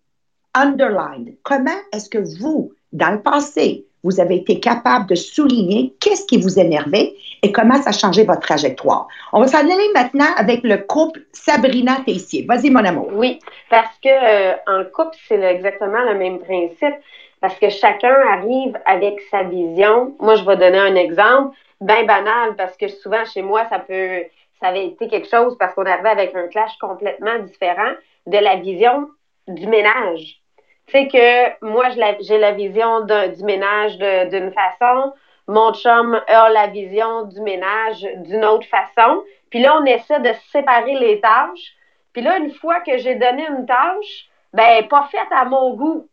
underlined? 0.55 1.37
Comment 1.43 1.79
est-ce 1.93 2.09
que 2.09 2.39
vous, 2.39 2.73
dans 2.95 3.11
le 3.11 3.21
passé, 3.21 3.87
vous 4.05 4.21
avez 4.21 4.37
été 4.37 4.61
capable 4.61 5.07
de 5.07 5.15
souligner 5.15 5.95
qu'est-ce 6.01 6.27
qui 6.27 6.41
vous 6.41 6.61
énervait 6.61 7.15
et 7.43 7.51
comment 7.51 7.81
ça 7.83 7.91
a 7.91 7.93
changé 7.93 8.25
votre 8.25 8.41
trajectoire. 8.41 9.09
On 9.33 9.41
va 9.41 9.49
s'en 9.49 9.59
aller 9.59 9.91
maintenant 9.95 10.29
avec 10.37 10.63
le 10.63 10.77
couple 10.77 11.21
Sabrina 11.33 11.97
Tessier. 12.07 12.45
Vas-y, 12.47 12.71
mon 12.71 12.85
amour. 12.85 13.09
Oui, 13.15 13.39
parce 13.71 13.99
que 14.03 14.09
euh, 14.09 14.55
en 14.67 14.85
couple, 14.85 15.17
c'est 15.27 15.43
exactement 15.43 16.03
le 16.03 16.15
même 16.15 16.39
principe 16.39 16.95
parce 17.41 17.59
que 17.59 17.69
chacun 17.69 18.15
arrive 18.33 18.79
avec 18.87 19.21
sa 19.31 19.43
vision. 19.43 20.15
Moi, 20.21 20.37
je 20.37 20.45
vais 20.45 20.57
donner 20.57 20.79
un 20.79 20.95
exemple 20.95 21.57
bien 21.81 22.05
banal 22.05 22.57
parce 22.57 22.77
que 22.77 22.89
souvent 22.89 23.25
chez 23.25 23.43
moi, 23.43 23.67
ça 23.69 23.79
peut, 23.79 24.23
ça 24.61 24.69
avait 24.69 24.87
été 24.87 25.09
quelque 25.09 25.29
chose 25.29 25.57
parce 25.59 25.75
qu'on 25.75 25.85
arrivait 25.85 26.11
avec 26.11 26.35
un 26.35 26.49
clash 26.49 26.77
complètement 26.79 27.39
différent 27.41 27.93
de 28.27 28.39
la 28.39 28.57
vision 28.57 29.09
du 29.49 29.67
ménage. 29.67 30.41
Tu 30.87 30.93
sais 30.93 31.09
que 31.09 31.65
moi, 31.65 31.89
j'ai 32.21 32.39
la 32.39 32.53
vision 32.53 33.01
du 33.01 33.45
ménage 33.45 33.99
d'une 33.99 34.53
façon, 34.53 35.13
mon 35.47 35.73
chum 35.75 36.21
a 36.27 36.49
la 36.49 36.67
vision 36.69 37.25
du 37.25 37.41
ménage 37.41 38.03
d'une 38.17 38.45
autre 38.45 38.67
façon. 38.69 39.23
Puis 39.51 39.61
là, 39.61 39.77
on 39.79 39.85
essaie 39.85 40.21
de 40.21 40.33
séparer 40.51 40.99
les 40.99 41.21
tâches. 41.21 41.75
Puis 42.13 42.23
là, 42.23 42.39
une 42.39 42.53
fois 42.53 42.81
que 42.81 42.97
j'ai 42.99 43.15
donné 43.17 43.47
une 43.47 43.67
tâche, 43.67 44.29
ben, 44.53 44.87
pas 44.89 45.09
faite 45.11 45.29
à 45.31 45.45
mon 45.45 45.75
goût. 45.75 46.09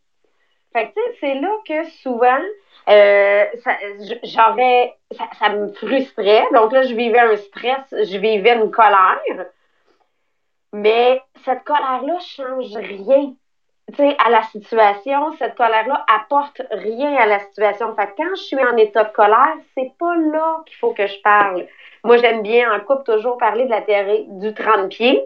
Fait 0.72 0.88
que, 0.88 0.94
tu 0.94 1.00
sais, 1.00 1.16
c'est 1.20 1.34
là 1.34 1.50
que 1.66 1.84
souvent, 2.02 2.40
euh, 2.88 3.44
ça, 3.62 3.76
j'aurais, 4.24 4.94
ça, 5.38 5.48
me 5.50 5.68
frustrait. 5.72 6.44
Donc 6.52 6.72
là, 6.72 6.82
je 6.82 6.94
vivais 6.94 7.20
un 7.20 7.36
stress, 7.36 7.84
je 7.90 8.18
vivais 8.18 8.54
une 8.54 8.70
colère. 8.70 9.20
Mais 10.72 11.22
cette 11.44 11.64
colère-là 11.64 12.18
change 12.20 12.74
rien. 12.74 13.34
À 14.18 14.30
la 14.30 14.42
situation, 14.44 15.36
cette 15.38 15.54
colère-là 15.54 16.04
apporte 16.08 16.62
rien 16.70 17.14
à 17.16 17.26
la 17.26 17.40
situation. 17.40 17.94
Fait 17.94 18.06
que 18.06 18.16
quand 18.16 18.34
je 18.36 18.42
suis 18.42 18.64
en 18.64 18.76
état 18.76 19.04
de 19.04 19.12
colère, 19.12 19.54
c'est 19.74 19.92
pas 19.98 20.16
là 20.16 20.62
qu'il 20.66 20.76
faut 20.76 20.92
que 20.92 21.06
je 21.06 21.20
parle. 21.22 21.66
Moi, 22.04 22.16
j'aime 22.16 22.42
bien 22.42 22.72
en 22.72 22.80
couple 22.80 23.02
toujours 23.04 23.38
parler 23.38 23.64
de 23.64 23.70
la 23.70 23.82
théorie 23.82 24.24
du 24.28 24.54
30 24.54 24.88
pieds. 24.88 25.22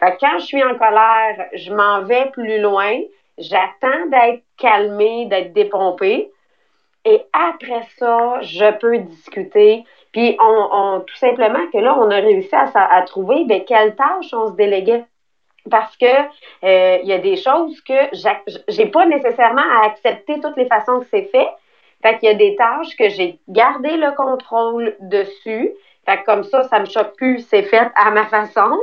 Fait 0.00 0.12
que 0.12 0.20
quand 0.20 0.38
je 0.38 0.46
suis 0.46 0.64
en 0.64 0.74
colère, 0.74 1.48
je 1.52 1.72
m'en 1.72 2.02
vais 2.02 2.30
plus 2.30 2.60
loin 2.60 2.98
J'attends 3.38 4.06
d'être 4.10 4.42
calmée, 4.56 5.26
d'être 5.26 5.52
dépompée. 5.52 6.32
Et 7.04 7.22
après 7.32 7.86
ça, 7.96 8.40
je 8.42 8.72
peux 8.78 8.98
discuter. 8.98 9.84
Puis, 10.12 10.36
on, 10.40 11.00
tout 11.06 11.16
simplement 11.16 11.70
que 11.72 11.78
là, 11.78 11.96
on 11.98 12.10
a 12.10 12.16
réussi 12.16 12.54
à, 12.54 12.68
à 12.74 13.02
trouver 13.02 13.44
ben, 13.44 13.64
quelle 13.64 13.94
tâche 13.94 14.32
on 14.32 14.48
se 14.48 14.56
déléguait. 14.56 15.04
Parce 15.70 15.96
que 15.96 16.06
euh, 16.06 16.98
il 17.02 17.08
y 17.08 17.12
a 17.12 17.18
des 17.18 17.36
choses 17.36 17.80
que 17.82 17.94
j'ai 18.68 18.86
pas 18.86 19.06
nécessairement 19.06 19.62
à 19.62 19.86
accepter 19.86 20.40
toutes 20.40 20.56
les 20.56 20.66
façons 20.66 21.00
que 21.00 21.06
c'est 21.10 21.30
fait. 21.30 21.48
Fait 22.02 22.18
qu'il 22.18 22.28
y 22.28 22.32
a 22.32 22.34
des 22.34 22.54
tâches 22.56 22.96
que 22.96 23.08
j'ai 23.08 23.38
gardé 23.48 23.96
le 23.96 24.14
contrôle 24.14 24.96
dessus. 25.00 25.72
Fait 26.06 26.22
comme 26.24 26.44
ça, 26.44 26.62
ça 26.64 26.78
me 26.78 26.86
choque 26.86 27.16
plus, 27.16 27.40
c'est 27.48 27.64
fait 27.64 27.90
à 27.96 28.10
ma 28.10 28.26
façon. 28.26 28.78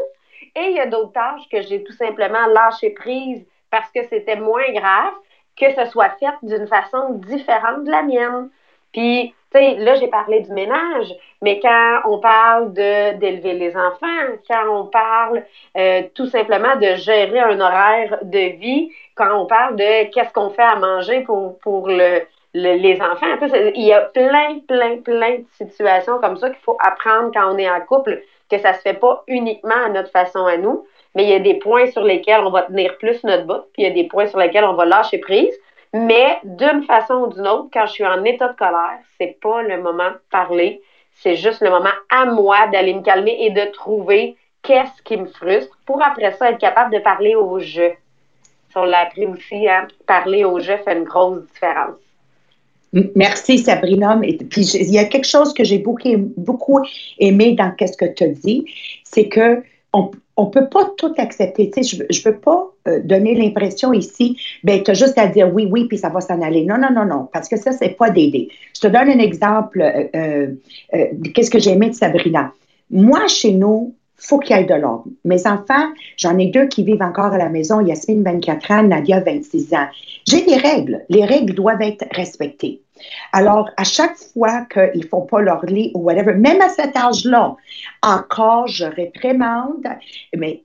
Et 0.56 0.68
il 0.70 0.76
y 0.76 0.80
a 0.80 0.86
d'autres 0.86 1.14
tâches 1.14 1.48
que 1.52 1.62
j'ai 1.62 1.84
tout 1.84 1.94
simplement 1.94 2.46
lâché 2.48 2.92
prise 2.92 3.46
parce 3.72 3.90
que 3.92 4.04
c'était 4.10 4.38
moins 4.38 4.72
grave 4.74 5.14
que 5.58 5.74
ce 5.74 5.86
soit 5.86 6.10
fait 6.20 6.34
d'une 6.44 6.68
façon 6.68 7.14
différente 7.14 7.86
de 7.86 7.92
la 7.92 8.04
mienne. 8.04 8.50
Puis, 8.96 9.36
tu 9.52 9.60
sais, 9.60 9.76
là, 9.76 9.96
j'ai 9.96 10.08
parlé 10.08 10.40
du 10.40 10.54
ménage, 10.54 11.14
mais 11.42 11.60
quand 11.60 12.00
on 12.06 12.20
parle 12.20 12.72
d'élever 12.72 13.54
les 13.54 13.76
enfants, 13.76 14.24
quand 14.50 14.70
on 14.70 14.86
parle 14.86 15.44
euh, 15.78 16.04
tout 16.14 16.28
simplement 16.28 16.78
de 16.78 16.96
gérer 16.96 17.40
un 17.40 17.60
horaire 17.60 18.20
de 18.22 18.58
vie, 18.58 18.90
quand 19.16 19.38
on 19.38 19.48
parle 19.48 19.76
de 19.76 20.10
qu'est-ce 20.12 20.32
qu'on 20.32 20.50
fait 20.50 20.62
à 20.62 20.78
manger 20.78 21.22
pour, 21.22 21.60
pour 21.60 21.90
le, 21.90 22.22
les 22.54 23.02
enfants, 23.02 23.26
il 23.76 23.84
y 23.84 23.92
a 23.92 24.00
plein, 24.00 24.60
plein, 24.66 25.02
plein 25.02 25.40
de 25.40 25.46
situations 25.58 26.20
comme 26.20 26.38
ça 26.38 26.50
qu'il 26.50 26.64
faut 26.64 26.78
apprendre 26.80 27.32
quand 27.34 27.54
on 27.54 27.58
est 27.58 27.70
en 27.70 27.82
couple, 27.82 28.22
que 28.50 28.58
ça 28.60 28.72
se 28.74 28.80
fait 28.80 28.94
pas 28.94 29.24
uniquement 29.28 29.86
à 29.88 29.90
notre 29.90 30.12
façon 30.12 30.46
à 30.46 30.56
nous, 30.56 30.86
mais 31.16 31.24
il 31.24 31.30
y 31.30 31.34
a 31.34 31.40
des 31.40 31.56
points 31.56 31.88
sur 31.88 32.04
lesquels 32.04 32.42
on 32.46 32.50
va 32.50 32.62
tenir 32.62 32.98
plus 32.98 33.22
notre 33.26 33.44
bout, 33.44 33.66
puis 33.74 33.84
il 33.84 33.88
y 33.90 33.92
a 33.92 33.94
des 33.94 34.08
points 34.08 34.28
sur 34.28 34.40
lesquels 34.40 34.64
on 34.64 34.76
va 34.76 34.86
lâcher 34.86 35.18
prise. 35.18 35.54
Mais 35.98 36.40
d'une 36.44 36.84
façon 36.84 37.14
ou 37.14 37.34
d'une 37.34 37.48
autre, 37.48 37.70
quand 37.72 37.86
je 37.86 37.94
suis 37.94 38.06
en 38.06 38.22
état 38.26 38.50
de 38.50 38.58
colère, 38.58 39.00
c'est 39.18 39.40
pas 39.42 39.62
le 39.62 39.82
moment 39.82 40.10
de 40.10 40.20
parler. 40.30 40.82
C'est 41.22 41.38
juste 41.38 41.62
le 41.62 41.70
moment 41.70 41.96
à 42.10 42.26
moi 42.26 42.68
d'aller 42.68 42.94
me 42.94 43.02
calmer 43.02 43.38
et 43.40 43.50
de 43.52 43.72
trouver 43.72 44.36
qu'est-ce 44.62 45.02
qui 45.04 45.16
me 45.16 45.28
frustre 45.28 45.78
pour 45.86 46.04
après 46.04 46.34
ça 46.34 46.52
être 46.52 46.58
capable 46.58 46.94
de 46.94 47.00
parler 47.00 47.36
au 47.36 47.60
jeu. 47.60 47.94
on 48.76 48.84
l'a 48.84 49.04
appris 49.04 49.26
aussi, 49.26 49.70
hein, 49.70 49.88
parler 50.06 50.44
au 50.44 50.60
jeu 50.60 50.76
fait 50.84 50.98
une 50.98 51.06
grosse 51.06 51.44
différence. 51.54 51.96
Merci 53.16 53.60
Sabrina. 53.60 54.20
puis 54.50 54.66
il 54.66 54.92
y 54.92 55.00
a 55.00 55.06
quelque 55.06 55.28
chose 55.28 55.54
que 55.54 55.64
j'ai 55.64 55.78
beaucoup, 55.78 56.10
beaucoup 56.36 56.82
aimé 57.20 57.54
dans 57.54 57.74
ce 57.80 57.96
que 57.96 58.14
tu 58.14 58.26
as 58.26 58.28
dit, 58.28 58.66
c'est 59.06 59.30
que 59.30 59.64
on 60.38 60.46
ne 60.46 60.50
peut 60.50 60.68
pas 60.68 60.92
tout 60.98 61.14
accepter. 61.18 61.72
Tu 61.72 61.84
sais, 61.84 61.98
je 62.10 62.20
ne 62.20 62.24
peux 62.24 62.40
pas 62.40 62.72
euh, 62.88 63.00
donner 63.04 63.36
l'impression 63.36 63.94
ici, 63.94 64.38
ben, 64.64 64.84
tu 64.84 64.92
as 64.92 64.94
juste 64.94 65.18
à 65.18 65.28
dire 65.28 65.54
oui, 65.54 65.68
oui, 65.70 65.86
puis 65.86 65.98
ça 65.98 66.10
va 66.10 66.22
s'en 66.22 66.42
aller. 66.42 66.66
Non, 66.66 66.78
non, 66.78 66.92
non, 66.94 67.06
non, 67.06 67.30
parce 67.32 67.48
que 67.48 67.58
ça, 67.58 67.72
c'est 67.72 67.98
pas 67.98 68.10
d'aider. 68.10 68.50
Je 68.74 68.82
te 68.82 68.88
donne 68.88 69.10
un 69.10 69.20
exemple. 69.20 69.82
Euh, 69.82 70.48
euh, 70.94 71.06
qu'est-ce 71.34 71.50
que 71.50 71.60
j'ai 71.60 71.72
aimé 71.72 71.90
de 71.90 71.96
Sabrina? 71.96 72.52
Moi, 72.92 73.28
chez 73.28 73.54
nous, 73.54 73.96
faut 74.18 74.40
qu'il 74.40 74.56
y 74.56 74.60
ait 74.60 74.66
de 74.66 74.74
l'ordre. 74.74 75.06
Mes 75.24 75.48
enfants, 75.48 75.92
j'en 76.18 76.38
ai 76.38 76.48
deux 76.48 76.68
qui 76.68 76.84
vivent 76.84 77.02
encore 77.02 77.34
à 77.34 77.38
la 77.38 77.50
maison, 77.50 77.82
Yasmine, 77.82 78.24
24 78.24 78.72
ans, 78.72 78.84
Nadia, 78.84 79.20
26 79.22 79.74
ans. 79.74 79.88
J'ai 80.28 80.44
des 80.44 80.56
règles. 80.56 81.06
Les 81.10 81.26
règles 81.26 81.54
doivent 81.54 81.82
être 81.82 82.06
respectées. 82.12 82.82
Alors, 83.32 83.70
à 83.78 83.84
chaque 83.84 84.18
fois 84.18 84.66
qu'ils 84.66 85.02
ne 85.02 85.08
font 85.08 85.22
pas 85.22 85.42
leur 85.42 85.66
lit 85.66 85.92
ou 85.94 86.04
whatever, 86.04 86.34
même 86.34 86.62
à 86.62 86.70
cet 86.70 86.96
âge-là, 86.96 87.56
encore, 88.02 88.68
je 88.68 88.86
réprimande, 88.86 89.88
mais 90.36 90.64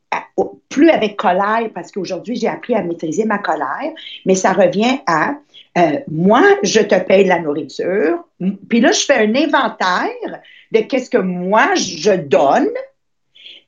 plus 0.69 0.91
avec 0.91 1.17
colère, 1.17 1.69
parce 1.75 1.91
qu'aujourd'hui, 1.91 2.37
j'ai 2.37 2.49
appris 2.49 2.75
à 2.75 2.83
maîtriser 2.83 3.25
ma 3.25 3.39
colère, 3.39 3.93
mais 4.25 4.35
ça 4.35 4.53
revient 4.53 4.99
à 5.07 5.35
euh, 5.79 5.99
moi, 6.11 6.43
je 6.63 6.81
te 6.81 6.99
paye 6.99 7.25
la 7.25 7.39
nourriture, 7.39 8.25
puis 8.69 8.81
là, 8.81 8.93
je 8.93 9.05
fais 9.05 9.27
un 9.27 9.35
inventaire 9.35 10.41
de 10.73 10.81
qu'est-ce 10.81 11.11
que 11.11 11.19
moi, 11.19 11.75
je 11.75 12.13
donne, 12.13 12.71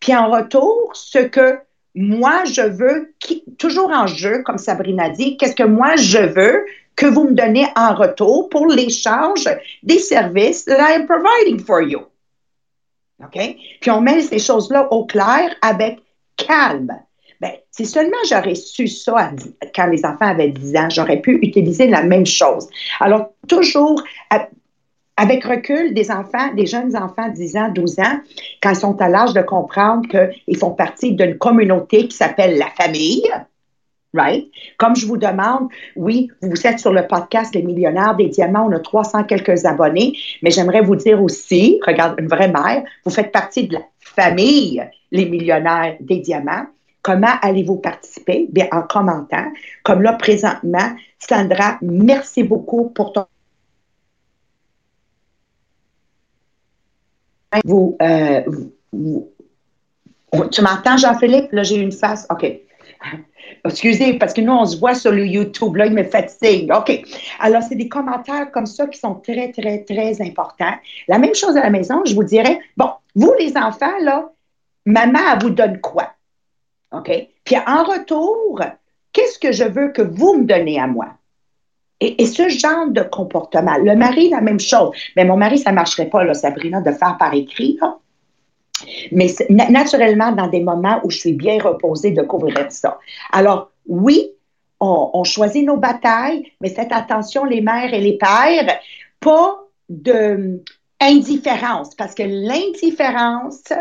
puis 0.00 0.14
en 0.14 0.30
retour, 0.30 0.90
ce 0.94 1.18
que 1.18 1.58
moi, 1.94 2.44
je 2.44 2.62
veux, 2.62 3.14
toujours 3.58 3.90
en 3.90 4.06
jeu, 4.06 4.42
comme 4.42 4.58
Sabrina 4.58 5.10
dit, 5.10 5.36
qu'est-ce 5.36 5.54
que 5.54 5.62
moi, 5.62 5.96
je 5.96 6.18
veux 6.18 6.64
que 6.96 7.06
vous 7.06 7.24
me 7.24 7.34
donnez 7.34 7.66
en 7.76 7.94
retour 7.94 8.48
pour 8.48 8.66
l'échange 8.66 9.48
des 9.82 9.98
services 9.98 10.64
that 10.64 10.78
I 10.78 10.94
am 10.94 11.06
providing 11.06 11.58
for 11.58 11.82
you. 11.82 12.00
OK? 13.22 13.56
Puis 13.80 13.90
on 13.90 14.00
met 14.00 14.20
ces 14.22 14.38
choses-là 14.38 14.92
au 14.92 15.06
clair 15.06 15.54
avec 15.62 16.00
calme. 16.36 16.92
Ben, 17.40 17.52
si 17.70 17.86
seulement 17.86 18.16
j'aurais 18.28 18.54
su 18.54 18.86
ça 18.86 19.32
quand 19.74 19.86
les 19.86 20.04
enfants 20.04 20.28
avaient 20.28 20.50
10 20.50 20.76
ans, 20.76 20.90
j'aurais 20.90 21.20
pu 21.20 21.38
utiliser 21.42 21.88
la 21.88 22.02
même 22.02 22.26
chose. 22.26 22.68
Alors, 23.00 23.32
toujours 23.48 24.02
avec 25.16 25.44
recul, 25.44 25.92
des 25.92 26.10
enfants, 26.10 26.54
des 26.56 26.66
jeunes 26.66 26.96
enfants, 26.96 27.28
10 27.28 27.56
ans, 27.56 27.68
12 27.74 27.98
ans, 27.98 28.20
quand 28.62 28.70
ils 28.70 28.76
sont 28.76 29.00
à 29.00 29.08
l'âge 29.08 29.34
de 29.34 29.42
comprendre 29.42 30.08
qu'ils 30.08 30.56
font 30.56 30.70
partie 30.70 31.12
d'une 31.12 31.36
communauté 31.36 32.08
qui 32.08 32.16
s'appelle 32.16 32.58
la 32.58 32.70
famille, 32.70 33.28
right? 34.14 34.50
Comme 34.78 34.96
je 34.96 35.06
vous 35.06 35.16
demande, 35.16 35.68
oui, 35.96 36.30
vous 36.42 36.66
êtes 36.66 36.78
sur 36.78 36.92
le 36.92 37.06
podcast 37.06 37.54
Les 37.54 37.62
Millionnaires 37.62 38.14
des 38.16 38.28
Diamants, 38.28 38.66
on 38.68 38.72
a 38.72 38.80
300 38.80 39.24
quelques 39.24 39.64
abonnés, 39.64 40.16
mais 40.42 40.50
j'aimerais 40.50 40.82
vous 40.82 40.96
dire 40.96 41.22
aussi, 41.22 41.80
regarde, 41.86 42.18
une 42.18 42.28
vraie 42.28 42.50
mère, 42.50 42.82
vous 43.04 43.10
faites 43.10 43.32
partie 43.32 43.66
de 43.66 43.74
la 43.74 43.82
famille 43.98 44.82
Les 45.10 45.26
Millionnaires 45.26 45.96
des 46.00 46.18
Diamants. 46.18 46.66
Comment 47.02 47.34
allez-vous 47.42 47.76
participer? 47.76 48.46
Bien, 48.50 48.68
en 48.70 48.82
commentant. 48.82 49.50
Comme 49.82 50.02
là, 50.02 50.12
présentement, 50.12 50.94
Sandra, 51.18 51.78
merci 51.82 52.44
beaucoup 52.44 52.90
pour 52.90 53.12
ton 53.12 53.26
Vous, 57.64 57.96
euh, 58.00 58.40
tu 60.50 60.62
m'entends, 60.62 60.96
Jean-Philippe? 60.96 61.52
Là, 61.52 61.62
j'ai 61.62 61.76
une 61.76 61.92
face. 61.92 62.26
OK. 62.30 62.46
Excusez, 63.64 64.14
parce 64.14 64.32
que 64.32 64.40
nous, 64.40 64.52
on 64.52 64.64
se 64.64 64.78
voit 64.78 64.94
sur 64.94 65.12
le 65.12 65.26
YouTube, 65.26 65.76
là, 65.76 65.86
il 65.86 65.92
me 65.92 66.04
fatigue. 66.04 66.72
OK. 66.72 67.02
Alors, 67.40 67.62
c'est 67.62 67.74
des 67.74 67.88
commentaires 67.88 68.50
comme 68.50 68.66
ça 68.66 68.86
qui 68.86 68.98
sont 68.98 69.14
très, 69.16 69.52
très, 69.52 69.84
très 69.84 70.20
importants. 70.22 70.74
La 71.08 71.18
même 71.18 71.34
chose 71.34 71.56
à 71.56 71.62
la 71.62 71.70
maison, 71.70 72.02
je 72.04 72.14
vous 72.14 72.24
dirais, 72.24 72.60
bon, 72.76 72.90
vous, 73.14 73.32
les 73.38 73.56
enfants, 73.56 73.98
là, 74.02 74.30
maman, 74.86 75.38
vous 75.40 75.50
donne 75.50 75.80
quoi? 75.80 76.12
OK? 76.92 77.10
Puis 77.44 77.56
en 77.66 77.84
retour, 77.84 78.60
qu'est-ce 79.12 79.38
que 79.38 79.52
je 79.52 79.64
veux 79.64 79.88
que 79.88 80.02
vous 80.02 80.34
me 80.34 80.44
donnez 80.44 80.78
à 80.78 80.86
moi? 80.86 81.08
Et, 82.00 82.26
ce 82.26 82.48
genre 82.48 82.88
de 82.88 83.02
comportement. 83.02 83.76
Le 83.78 83.94
mari, 83.94 84.28
la 84.28 84.40
même 84.40 84.58
chose. 84.58 84.90
Mais 85.14 85.24
mon 85.24 85.36
mari, 85.36 85.58
ça 85.58 85.70
ne 85.70 85.76
marcherait 85.76 86.08
pas, 86.08 86.24
là, 86.24 86.34
Sabrina, 86.34 86.80
de 86.80 86.90
faire 86.90 87.16
par 87.16 87.32
écrit. 87.32 87.78
Là. 87.80 87.96
Mais 89.10 89.26
naturellement, 89.48 90.32
dans 90.32 90.48
des 90.48 90.60
moments 90.60 91.00
où 91.04 91.10
je 91.10 91.18
suis 91.18 91.32
bien 91.32 91.58
reposée, 91.62 92.12
de 92.12 92.22
couvrir 92.22 92.70
ça. 92.70 92.98
Alors, 93.32 93.70
oui, 93.86 94.32
on, 94.80 95.24
choisit 95.24 95.64
nos 95.64 95.76
batailles, 95.76 96.52
mais 96.60 96.70
faites 96.70 96.92
attention, 96.92 97.44
les 97.44 97.60
mères 97.60 97.94
et 97.94 98.00
les 98.00 98.18
pères, 98.18 98.78
pas 99.20 99.58
de 99.88 100.60
indifférence, 101.00 101.94
parce 101.94 102.14
que 102.14 102.22
l'indifférence, 102.22 103.72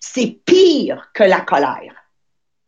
c'est 0.00 0.38
pire 0.44 1.10
que 1.14 1.24
la 1.24 1.40
colère. 1.40 1.94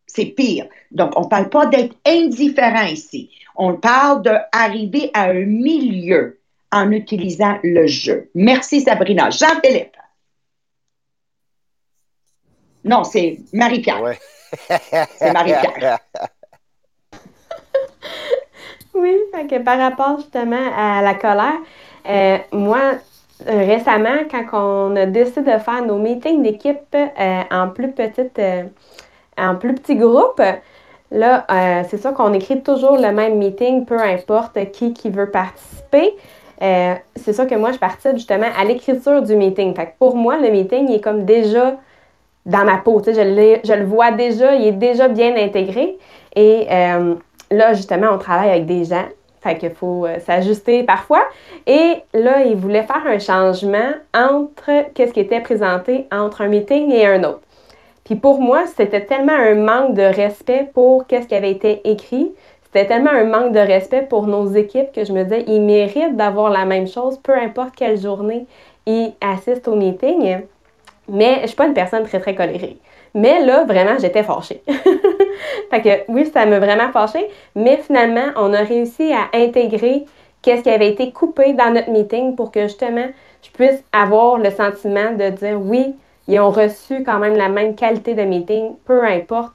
C'est 0.07 0.27
pire. 0.27 0.67
Donc, 0.91 1.13
on 1.17 1.23
ne 1.23 1.29
parle 1.29 1.49
pas 1.49 1.67
d'être 1.67 1.97
indifférent 2.07 2.87
ici. 2.87 3.31
On 3.57 3.75
parle 3.75 4.23
d'arriver 4.23 5.11
à 5.15 5.31
un 5.31 5.45
milieu 5.45 6.39
en 6.71 6.91
utilisant 6.91 7.59
le 7.63 7.87
jeu. 7.87 8.31
Merci, 8.35 8.83
Sabrina. 8.83 9.31
Jean-Philippe. 9.31 9.92
Non, 12.85 13.05
c'est 13.05 13.39
Marie-Pierre. 13.53 14.15
c'est 15.17 15.33
Marie-Pierre. 15.33 15.99
oui, 18.95 19.17
que 19.49 19.63
par 19.63 19.79
rapport 19.79 20.19
justement 20.19 20.71
à 20.77 21.03
la 21.03 21.15
colère, 21.15 21.59
euh, 22.09 22.39
moi, 22.53 22.95
récemment, 23.47 24.25
quand 24.31 24.45
on 24.53 24.97
a 24.97 25.07
décidé 25.07 25.53
de 25.53 25.59
faire 25.59 25.85
nos 25.85 25.99
meetings 25.99 26.43
d'équipe 26.43 26.79
euh, 26.95 27.43
en 27.51 27.69
plus 27.69 27.93
petite, 27.93 28.39
euh, 28.39 28.65
en 29.39 29.57
plus 29.57 29.75
petit 29.75 29.97
groupe, 29.97 30.41
là, 31.11 31.47
c'est 31.89 32.01
sûr 32.01 32.15
qu'on 32.15 32.33
écrit 32.33 32.63
toujours 32.63 32.97
le 32.97 33.13
même 33.13 33.39
meeting, 33.39 33.85
peu 33.85 34.01
importe 34.01 34.59
qui 34.73 34.93
qui 34.93 35.11
veut 35.11 35.31
participer. 35.31 36.17
c'est 36.61 37.33
sûr 37.33 37.47
que 37.47 37.55
moi, 37.55 37.73
je 37.73 37.79
participe 37.79 38.17
justement 38.17 38.49
à 38.59 38.65
l'écriture 38.65 39.23
du 39.23 39.37
meeting. 39.37 39.75
Fait 39.75 39.87
que 39.87 39.93
pour 39.99 40.17
moi, 40.17 40.37
le 40.37 40.51
meeting 40.51 40.89
il 40.89 40.97
est 40.97 41.01
comme 41.01 41.25
déjà 41.25 41.77
dans 42.47 42.65
ma 42.65 42.79
peau. 42.79 43.01
Je, 43.05 43.13
je 43.13 43.73
le 43.73 43.85
vois 43.85 44.11
déjà, 44.11 44.55
il 44.55 44.69
est 44.69 44.73
déjà 44.73 45.09
bien 45.09 45.37
intégré. 45.37 45.99
Et 46.35 46.67
euh, 46.71 47.15
là, 47.51 47.75
justement, 47.75 48.09
on 48.13 48.19
travaille 48.19 48.51
avec 48.51 48.67
des 48.67 48.85
gens. 48.85 49.07
Fait 49.41 49.59
qu'il 49.59 49.71
faut 49.71 50.07
euh, 50.07 50.21
s'ajuster 50.21 50.85
parfois. 50.85 51.25
Et 51.67 51.97
là, 52.15 52.45
il 52.45 52.55
voulait 52.55 52.85
faire 52.85 53.05
un 53.05 53.19
changement 53.19 53.91
entre 54.15 54.93
qu'est-ce 54.95 55.13
qui 55.13 55.21
était 55.21 55.41
présenté 55.41 56.07
entre 56.13 56.43
un 56.43 56.49
meeting 56.49 56.93
et 56.93 57.07
un 57.07 57.25
autre. 57.25 57.41
Puis 58.05 58.17
pour 58.17 58.41
moi, 58.41 58.65
c'était 58.67 59.05
tellement 59.05 59.33
un 59.33 59.55
manque 59.55 59.95
de 59.95 60.03
respect 60.03 60.71
pour 60.73 61.07
qu'est-ce 61.07 61.27
qui 61.27 61.35
avait 61.35 61.51
été 61.51 61.81
écrit. 61.89 62.33
C'était 62.65 62.87
tellement 62.87 63.11
un 63.11 63.25
manque 63.25 63.53
de 63.53 63.61
respect 63.61 64.03
pour 64.03 64.27
nos 64.27 64.47
équipes 64.53 64.93
que 64.93 65.05
je 65.05 65.13
me 65.13 65.25
disais, 65.25 65.45
ils 65.47 65.61
méritent 65.61 66.17
d'avoir 66.17 66.51
la 66.51 66.65
même 66.65 66.87
chose, 66.87 67.19
peu 67.19 67.35
importe 67.35 67.75
quelle 67.77 68.01
journée 68.01 68.47
ils 68.87 69.13
assistent 69.21 69.69
au 69.69 69.77
meeting. 69.77 70.41
Mais 71.09 71.41
je 71.43 71.49
suis 71.49 71.57
pas 71.57 71.67
une 71.67 71.75
personne 71.75 72.05
très, 72.05 72.21
très 72.21 72.35
colérique. 72.35 72.81
Mais 73.15 73.45
là, 73.45 73.65
vraiment, 73.65 73.99
j'étais 73.99 74.23
fâchée. 74.23 74.63
fait 75.71 75.83
que 75.83 76.13
oui, 76.13 76.31
ça 76.33 76.47
m'a 76.47 76.59
vraiment 76.59 76.91
fâchée. 76.93 77.27
Mais 77.55 77.77
finalement, 77.77 78.33
on 78.37 78.53
a 78.55 78.63
réussi 78.63 79.13
à 79.13 79.37
intégrer 79.37 80.05
qu'est-ce 80.41 80.63
qui 80.63 80.71
avait 80.71 80.91
été 80.91 81.13
coupé 81.13 81.53
dans 81.53 81.73
notre 81.73 81.91
meeting 81.91 82.35
pour 82.35 82.51
que 82.51 82.63
justement, 82.63 83.07
je 83.43 83.51
puisse 83.51 83.83
avoir 83.93 84.39
le 84.39 84.51
sentiment 84.51 85.13
de 85.13 85.31
dire 85.31 85.61
oui, 85.61 85.95
ils 86.29 86.41
ont 86.41 86.51
reçu 86.51 87.03
quand 87.05 87.19
même 87.19 87.37
la 87.37 87.49
même 87.49 87.75
qualité 87.75 88.15
de 88.15 88.23
meeting, 88.23 88.77
peu 88.87 89.05
importe. 89.05 89.53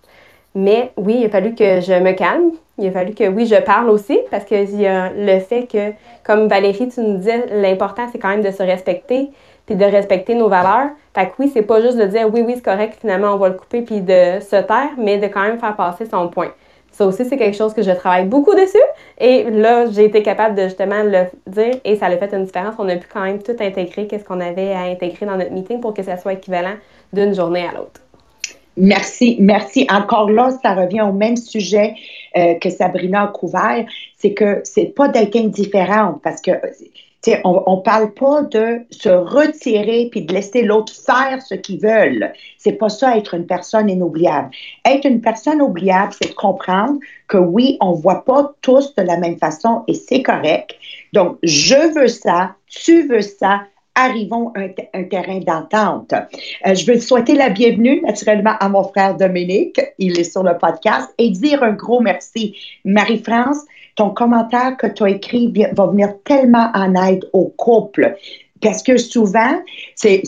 Mais 0.54 0.92
oui, 0.98 1.18
il 1.20 1.26
a 1.26 1.30
fallu 1.30 1.56
que 1.56 1.82
je 1.82 1.94
me 1.94 2.14
calme. 2.14 2.52
Il 2.78 2.88
a 2.88 2.92
fallu 2.92 3.14
que 3.14 3.28
oui, 3.28 3.46
je 3.46 3.56
parle 3.56 3.90
aussi 3.90 4.20
parce 4.30 4.44
qu'il 4.46 4.80
y 4.80 4.86
a 4.86 5.12
le 5.12 5.40
fait 5.40 5.68
que, 5.72 5.94
comme 6.24 6.48
Valérie, 6.48 6.90
tu 6.90 7.00
nous 7.02 7.18
disais, 7.18 7.46
l'important, 7.52 8.08
c'est 8.12 8.20
quand 8.20 8.30
même 8.30 8.44
de 8.44 8.52
se 8.52 8.64
respecter 8.64 9.30
puis 9.68 9.76
de 9.76 9.86
respecter 9.86 10.34
nos 10.34 10.50
valeurs. 10.50 10.90
Fait 11.14 11.28
que 11.28 11.34
oui, 11.38 11.52
c'est 11.54 11.62
pas 11.62 11.82
juste 11.82 11.98
de 11.98 12.06
dire 12.06 12.28
oui, 12.34 12.42
oui, 12.42 12.54
c'est 12.56 12.64
correct, 12.64 12.98
finalement, 13.00 13.34
on 13.34 13.38
va 13.38 13.50
le 13.50 13.56
couper 13.56 13.84
puis 13.84 14.02
de 14.02 14.40
se 14.40 14.56
taire, 14.64 14.92
mais 14.98 15.20
de 15.20 15.28
quand 15.28 15.44
même 15.44 15.60
faire 15.60 15.76
passer 15.76 16.08
son 16.08 16.30
point. 16.30 16.52
Ça 16.92 17.06
aussi, 17.06 17.26
c'est 17.26 17.38
quelque 17.38 17.56
chose 17.56 17.76
que 17.76 17.84
je 17.84 17.92
travaille 17.92 18.26
beaucoup 18.26 18.56
dessus. 18.56 18.78
Et 19.20 19.44
là, 19.52 19.86
j'ai 19.92 20.06
été 20.06 20.24
capable 20.24 20.56
de 20.56 20.64
justement 20.64 21.04
le 21.04 21.26
dire 21.46 21.76
et 21.86 21.96
ça 21.96 22.08
a 22.08 22.18
fait 22.18 22.34
une 22.34 22.46
différence. 22.46 22.74
On 22.80 22.90
a 22.90 22.96
pu 22.96 23.08
quand 23.14 23.22
même 23.22 23.44
tout 23.44 23.56
intégrer, 23.60 24.08
qu'est-ce 24.08 24.24
qu'on 24.24 24.40
avait 24.40 24.74
à 24.74 24.82
intégrer 24.82 25.28
dans 25.28 25.38
notre 25.38 25.52
meeting 25.52 25.80
pour 25.80 25.94
que 25.94 26.02
ça 26.02 26.18
soit 26.18 26.34
équivalent 26.34 26.74
d'une 27.14 27.36
journée 27.36 27.68
à 27.68 27.74
l'autre. 27.74 28.02
Merci, 28.78 29.38
merci. 29.40 29.86
Encore 29.92 30.32
là, 30.32 30.50
ça 30.64 30.74
revient 30.74 31.02
au 31.02 31.12
même 31.12 31.36
sujet 31.36 31.94
euh, 32.36 32.56
que 32.56 32.70
Sabrina 32.70 33.24
a 33.24 33.28
couvert, 33.28 33.86
c'est 34.18 34.34
que 34.34 34.62
c'est 34.64 34.86
pas 34.86 35.08
d'être 35.08 35.36
indifférente 35.36 36.22
parce 36.24 36.42
que 36.42 36.52
on 37.44 37.78
ne 37.78 37.82
parle 37.82 38.14
pas 38.14 38.44
de 38.44 38.80
se 38.90 39.10
retirer 39.10 40.08
puis 40.12 40.22
de 40.22 40.34
laisser 40.34 40.64
l'autre 40.64 40.94
faire 40.94 41.42
ce 41.42 41.56
qu'ils 41.56 41.80
veulent. 41.80 42.32
C'est 42.58 42.74
pas 42.74 42.90
ça 42.90 43.18
être 43.18 43.34
une 43.34 43.46
personne 43.46 43.90
inoubliable. 43.90 44.50
Être 44.86 45.06
une 45.06 45.22
personne 45.22 45.62
oubliable, 45.62 46.14
c'est 46.20 46.30
de 46.30 46.36
comprendre 46.36 47.00
que 47.28 47.38
oui, 47.38 47.78
on 47.82 47.94
voit 47.94 48.24
pas 48.24 48.54
tous 48.62 48.96
de 48.96 49.04
la 49.04 49.18
même 49.18 49.38
façon 49.38 49.84
et 49.88 49.94
c'est 49.94 50.24
correct. 50.24 50.76
Donc, 51.14 51.38
je 51.44 51.94
veux 52.00 52.08
ça, 52.08 52.56
tu 52.68 53.08
veux 53.08 53.22
ça, 53.22 53.62
arrivons 53.96 54.54
à 54.56 54.62
un, 54.94 55.04
terrain 55.04 55.40
d'entente. 55.40 56.14
Euh, 56.14 56.76
je 56.76 56.86
veux 56.86 57.00
souhaiter 57.00 57.34
la 57.34 57.50
bienvenue 57.50 58.02
naturellement 58.02 58.54
à 58.60 58.70
mon 58.70 58.84
frère 58.84 59.18
Dominique, 59.18 59.82
il 59.98 60.20
est 60.20 60.32
sur 60.32 60.44
le 60.44 60.58
podcast, 60.58 61.14
et 61.18 61.32
dire 61.32 61.64
un 61.64 61.72
gros 61.72 62.00
merci. 62.00 62.56
Marie-France, 62.86 63.66
ton 63.98 64.12
commentaire 64.12 64.78
que 64.78 64.88
tu 64.88 65.04
as 65.04 65.10
écrit 65.10 65.52
va 65.74 65.88
venir 65.88 66.14
tellement 66.24 66.72
en 66.74 66.96
aide 66.96 67.28
au 67.34 67.46
couple. 67.46 68.16
Parce 68.62 68.82
que 68.82 68.98
souvent, 68.98 69.62
c'est 69.96 70.24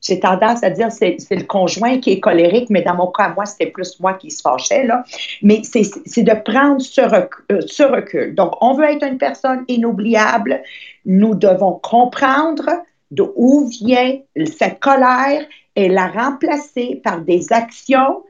j'ai 0.00 0.20
tendance 0.20 0.62
à 0.62 0.70
dire 0.70 0.92
c'est 0.92 1.16
c'est 1.18 1.36
le 1.36 1.44
conjoint 1.44 1.98
qui 1.98 2.12
est 2.12 2.20
colérique, 2.20 2.70
mais 2.70 2.82
dans 2.82 2.94
mon 2.94 3.08
cas, 3.08 3.32
moi, 3.34 3.46
c'était 3.46 3.70
plus 3.70 3.98
moi 4.00 4.14
qui 4.14 4.30
se 4.30 4.42
fâchais. 4.42 4.84
Là. 4.84 5.04
Mais 5.42 5.62
c'est 5.64 6.22
de 6.22 6.42
prendre 6.42 6.80
ce 6.80 7.00
recul, 7.00 7.44
euh, 7.52 7.86
recul. 7.88 8.34
Donc, 8.34 8.52
on 8.60 8.74
veut 8.74 8.84
être 8.84 9.04
une 9.04 9.18
personne 9.18 9.64
inoubliable. 9.68 10.62
Nous 11.04 11.34
devons 11.34 11.72
comprendre 11.72 12.68
d'où 13.10 13.68
vient 13.68 14.18
cette 14.58 14.80
colère 14.80 15.42
et 15.76 15.88
la 15.88 16.08
remplacer 16.08 17.00
par 17.02 17.20
des 17.20 17.52
actions 17.52 18.22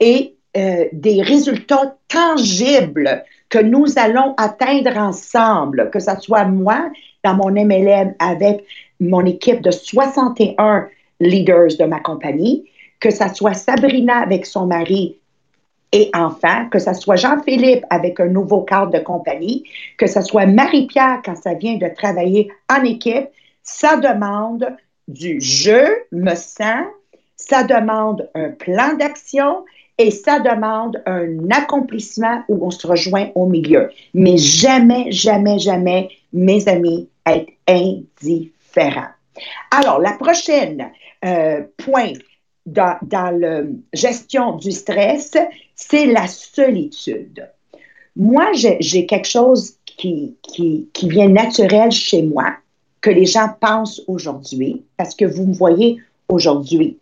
et 0.00 0.34
euh, 0.56 0.84
des 0.92 1.20
résultats 1.20 1.96
tangibles 2.08 3.24
que 3.54 3.60
nous 3.60 3.86
allons 4.00 4.34
atteindre 4.36 4.96
ensemble, 4.98 5.88
que 5.92 6.00
ce 6.00 6.10
soit 6.18 6.44
moi 6.44 6.90
dans 7.22 7.34
mon 7.34 7.50
MLM 7.52 8.14
avec 8.18 8.64
mon 8.98 9.24
équipe 9.24 9.62
de 9.62 9.70
61 9.70 10.88
leaders 11.20 11.76
de 11.78 11.84
ma 11.84 12.00
compagnie, 12.00 12.68
que 12.98 13.10
ce 13.10 13.32
soit 13.32 13.54
Sabrina 13.54 14.22
avec 14.22 14.44
son 14.44 14.66
mari 14.66 15.18
et 15.92 16.10
enfant, 16.14 16.68
que 16.68 16.80
ce 16.80 16.94
soit 16.94 17.14
Jean-Philippe 17.14 17.84
avec 17.90 18.18
un 18.18 18.26
nouveau 18.26 18.62
cadre 18.62 18.90
de 18.90 18.98
compagnie, 18.98 19.62
que 19.98 20.08
ce 20.08 20.20
soit 20.20 20.46
Marie-Pierre 20.46 21.20
quand 21.24 21.36
ça 21.36 21.54
vient 21.54 21.76
de 21.76 21.86
travailler 21.94 22.50
en 22.68 22.82
équipe, 22.82 23.28
ça 23.62 23.96
demande 23.98 24.66
du 25.06 25.40
je 25.40 25.92
me 26.10 26.34
sens, 26.34 26.86
ça 27.36 27.62
demande 27.62 28.28
un 28.34 28.50
plan 28.50 28.96
d'action 28.96 29.64
et 29.98 30.10
ça 30.10 30.40
demande 30.40 31.02
un 31.06 31.50
accomplissement 31.50 32.42
où 32.48 32.66
on 32.66 32.70
se 32.70 32.86
rejoint 32.86 33.30
au 33.34 33.46
milieu. 33.46 33.90
Mais 34.12 34.36
jamais, 34.36 35.10
jamais, 35.12 35.58
jamais, 35.58 36.08
mes 36.32 36.68
amis, 36.68 37.08
être 37.26 37.50
indifférent. 37.68 39.08
Alors, 39.70 40.00
la 40.00 40.12
prochaine 40.12 40.90
euh, 41.24 41.62
point 41.78 42.12
dans, 42.66 42.96
dans 43.02 43.30
la 43.38 43.62
gestion 43.92 44.56
du 44.56 44.72
stress, 44.72 45.32
c'est 45.74 46.06
la 46.06 46.26
solitude. 46.26 47.48
Moi, 48.16 48.52
j'ai 48.52 49.06
quelque 49.06 49.28
chose 49.28 49.74
qui, 49.84 50.36
qui, 50.42 50.88
qui 50.92 51.08
vient 51.08 51.28
naturel 51.28 51.90
chez 51.90 52.22
moi, 52.22 52.54
que 53.00 53.10
les 53.10 53.26
gens 53.26 53.48
pensent 53.60 54.00
aujourd'hui, 54.06 54.82
parce 54.96 55.14
que 55.14 55.24
vous 55.24 55.46
me 55.46 55.52
voyez 55.52 56.00
aujourd'hui. 56.28 56.98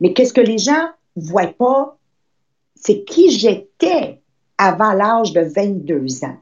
Mais 0.00 0.12
qu'est-ce 0.12 0.32
que 0.32 0.40
les 0.40 0.58
gens 0.58 0.90
ne 1.16 1.22
voient 1.22 1.46
pas 1.46 1.95
c'est 2.86 3.02
qui 3.02 3.30
j'étais 3.30 4.20
avant 4.58 4.92
l'âge 4.92 5.32
de 5.32 5.40
22 5.40 6.24
ans. 6.24 6.36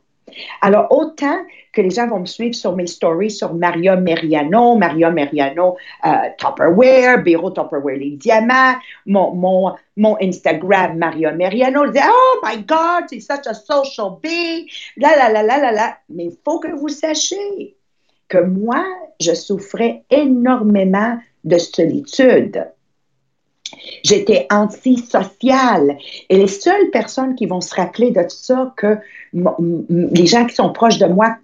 Alors, 0.61 0.89
autant 0.91 1.39
que 1.73 1.81
les 1.81 1.91
gens 1.91 2.09
vont 2.09 2.21
me 2.21 2.27
suivre 2.27 2.55
sur 2.55 2.77
mes 2.77 2.87
stories 2.87 3.31
sur 3.31 3.55
Maria 3.55 3.97
Meriano, 3.97 4.77
Maria 4.77 5.11
Meriano 5.11 5.77
euh, 6.05 6.11
Tupperware, 6.39 7.23
Bureau 7.23 7.51
Tupperware 7.51 7.97
Les 7.97 8.11
Diamants, 8.11 8.75
mon, 9.07 9.75
Instagram 10.21 10.99
Maria 10.99 11.33
Meriano, 11.33 11.87
dit 11.91 12.01
Oh 12.05 12.41
my 12.45 12.63
God, 12.65 13.05
c'est 13.09 13.21
such 13.21 13.47
a 13.47 13.55
social 13.55 14.19
bee, 14.23 14.69
la 14.97 15.17
la 15.17 15.31
la 15.31 15.43
la 15.43 15.59
la 15.59 15.73
la. 15.73 15.99
Mais 16.11 16.25
il 16.25 16.37
faut 16.45 16.59
que 16.59 16.69
vous 16.69 16.89
sachiez 16.89 17.77
que 18.29 18.39
moi, 18.39 18.85
je 19.21 19.35
souffrais 19.35 20.05
énormément 20.11 21.19
de 21.45 21.59
solitude. 21.59 22.67
J'étais 24.05 24.47
antisociale. 24.51 25.97
Et 26.29 26.37
les 26.37 26.47
seules 26.47 26.91
personnes 26.91 27.35
qui 27.35 27.47
vont 27.47 27.61
se 27.61 27.75
rappeler 27.75 28.11
de 28.11 28.25
ça, 28.29 28.73
que 28.77 28.99
les 29.33 30.27
gens 30.27 30.47
qui 30.47 30.55
sont 30.55 30.73
proches 30.73 30.99
de 30.99 31.07
moi 31.07 31.37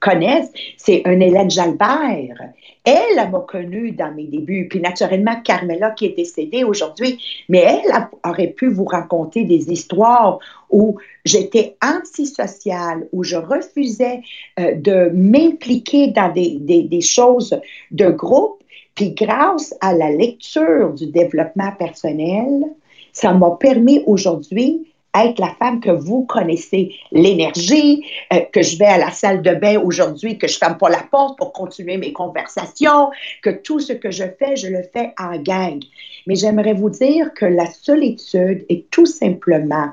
connaissent, 0.00 0.52
c'est 0.76 1.02
un 1.04 1.20
Hélène 1.20 1.50
Jalbert. 1.50 2.40
Elle, 2.84 3.30
m'a 3.30 3.40
connue 3.40 3.92
dans 3.92 4.12
mes 4.14 4.24
débuts. 4.24 4.68
Puis 4.68 4.80
naturellement, 4.80 5.40
Carmela 5.42 5.90
qui 5.90 6.06
est 6.06 6.16
décédée 6.16 6.64
aujourd'hui, 6.64 7.20
mais 7.48 7.58
elle 7.58 8.08
aurait 8.24 8.52
pu 8.52 8.68
vous 8.68 8.84
raconter 8.84 9.44
des 9.44 9.70
histoires 9.72 10.38
où 10.70 10.96
j'étais 11.24 11.76
antisociale, 11.82 13.08
où 13.12 13.24
je 13.24 13.36
refusais 13.36 14.20
euh, 14.60 14.74
de 14.74 15.10
m'impliquer 15.12 16.08
dans 16.08 16.32
des, 16.32 16.58
des 16.60 17.00
choses 17.00 17.58
de 17.90 18.08
groupe. 18.08 18.55
Puis 18.96 19.12
grâce 19.12 19.74
à 19.80 19.92
la 19.92 20.10
lecture 20.10 20.92
du 20.94 21.06
développement 21.06 21.70
personnel, 21.78 22.64
ça 23.12 23.32
m'a 23.32 23.50
permis 23.52 24.02
aujourd'hui 24.06 24.92
être 25.14 25.38
la 25.38 25.54
femme 25.54 25.80
que 25.80 25.90
vous 25.90 26.24
connaissez, 26.24 26.94
l'énergie, 27.12 28.04
euh, 28.32 28.40
que 28.52 28.62
je 28.62 28.78
vais 28.78 28.86
à 28.86 28.98
la 28.98 29.10
salle 29.10 29.42
de 29.42 29.54
bain 29.54 29.78
aujourd'hui, 29.80 30.38
que 30.38 30.46
je 30.46 30.58
ferme 30.58 30.76
pas 30.76 30.90
la 30.90 31.02
porte 31.10 31.38
pour 31.38 31.52
continuer 31.52 31.96
mes 31.96 32.12
conversations, 32.12 33.10
que 33.42 33.50
tout 33.50 33.80
ce 33.80 33.92
que 33.92 34.10
je 34.10 34.24
fais, 34.38 34.56
je 34.56 34.68
le 34.68 34.82
fais 34.92 35.14
en 35.18 35.38
gang. 35.38 35.82
Mais 36.26 36.34
j'aimerais 36.34 36.74
vous 36.74 36.90
dire 36.90 37.32
que 37.34 37.46
la 37.46 37.66
solitude 37.66 38.66
est 38.68 38.90
tout 38.90 39.06
simplement 39.06 39.90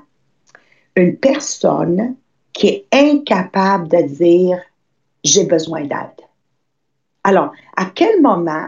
une 0.96 1.18
personne 1.18 2.16
qui 2.52 2.68
est 2.68 2.86
incapable 2.92 3.88
de 3.88 4.02
dire 4.02 4.60
j'ai 5.24 5.46
besoin 5.46 5.82
d'aide. 5.82 6.26
Alors, 7.24 7.52
à 7.78 7.86
quel 7.86 8.22
moment 8.22 8.68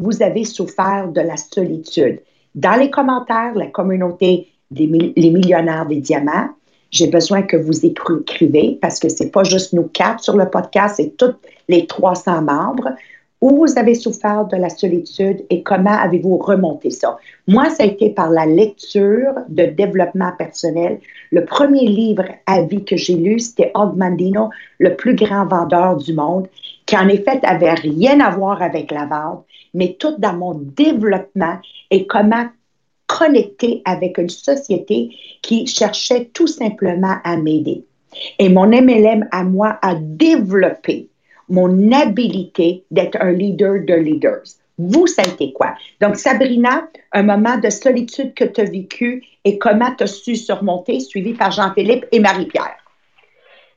vous 0.00 0.24
avez 0.24 0.44
souffert 0.44 1.06
de 1.08 1.20
la 1.20 1.36
solitude? 1.36 2.20
Dans 2.56 2.74
les 2.74 2.90
commentaires, 2.90 3.54
la 3.54 3.66
communauté 3.66 4.48
les 4.70 5.30
millionnaires 5.30 5.86
des 5.86 6.00
diamants. 6.00 6.48
J'ai 6.90 7.06
besoin 7.06 7.42
que 7.42 7.56
vous 7.56 7.86
écrivez 7.86 8.78
parce 8.80 8.98
que 8.98 9.08
c'est 9.08 9.30
pas 9.30 9.44
juste 9.44 9.72
nous 9.72 9.88
quatre 9.88 10.22
sur 10.22 10.36
le 10.36 10.48
podcast, 10.48 10.96
c'est 10.96 11.16
tous 11.16 11.34
les 11.68 11.86
300 11.86 12.42
membres. 12.42 12.90
Où 13.40 13.56
vous 13.56 13.78
avez 13.78 13.94
souffert 13.94 14.44
de 14.44 14.56
la 14.56 14.68
solitude 14.68 15.42
et 15.48 15.62
comment 15.62 15.96
avez-vous 15.96 16.36
remonté 16.36 16.90
ça? 16.90 17.16
Moi, 17.48 17.70
ça 17.70 17.84
a 17.84 17.86
été 17.86 18.10
par 18.10 18.28
la 18.28 18.44
lecture 18.44 19.32
de 19.48 19.64
développement 19.64 20.32
personnel. 20.36 21.00
Le 21.32 21.46
premier 21.46 21.86
livre 21.86 22.26
à 22.44 22.60
vie 22.60 22.84
que 22.84 22.98
j'ai 22.98 23.14
lu, 23.14 23.38
c'était 23.38 23.72
Og 23.74 23.96
Mandino, 23.96 24.50
le 24.78 24.94
plus 24.94 25.14
grand 25.14 25.46
vendeur 25.46 25.96
du 25.96 26.12
monde, 26.12 26.48
qui 26.84 26.98
en 26.98 27.08
effet 27.08 27.40
avait 27.44 27.72
rien 27.72 28.20
à 28.20 28.30
voir 28.30 28.60
avec 28.60 28.90
la 28.90 29.06
vente, 29.06 29.46
mais 29.74 29.96
tout 29.98 30.16
dans 30.18 30.34
mon 30.34 30.54
développement 30.54 31.58
et 31.90 32.06
comment 32.06 32.46
connecté 33.06 33.82
avec 33.84 34.18
une 34.18 34.28
société 34.28 35.10
qui 35.42 35.66
cherchait 35.66 36.30
tout 36.32 36.46
simplement 36.46 37.16
à 37.24 37.36
m'aider. 37.36 37.84
Et 38.38 38.48
mon 38.48 38.66
MLM 38.66 39.28
à 39.32 39.44
moi 39.44 39.78
a 39.82 39.94
développé 39.94 41.08
mon 41.48 41.92
habilité 41.92 42.84
d'être 42.90 43.18
un 43.20 43.32
leader 43.32 43.84
de 43.84 43.94
leaders. 43.94 44.44
Vous, 44.78 45.06
ça 45.06 45.24
quoi? 45.54 45.74
Donc, 46.00 46.16
Sabrina, 46.16 46.88
un 47.12 47.22
moment 47.22 47.58
de 47.58 47.68
solitude 47.68 48.32
que 48.34 48.44
tu 48.44 48.62
as 48.62 48.64
vécu 48.64 49.22
et 49.44 49.58
comment 49.58 49.94
tu 49.96 50.04
as 50.04 50.06
su 50.06 50.36
surmonter, 50.36 51.00
suivi 51.00 51.34
par 51.34 51.50
Jean-Philippe 51.50 52.06
et 52.12 52.20
Marie-Pierre. 52.20 52.79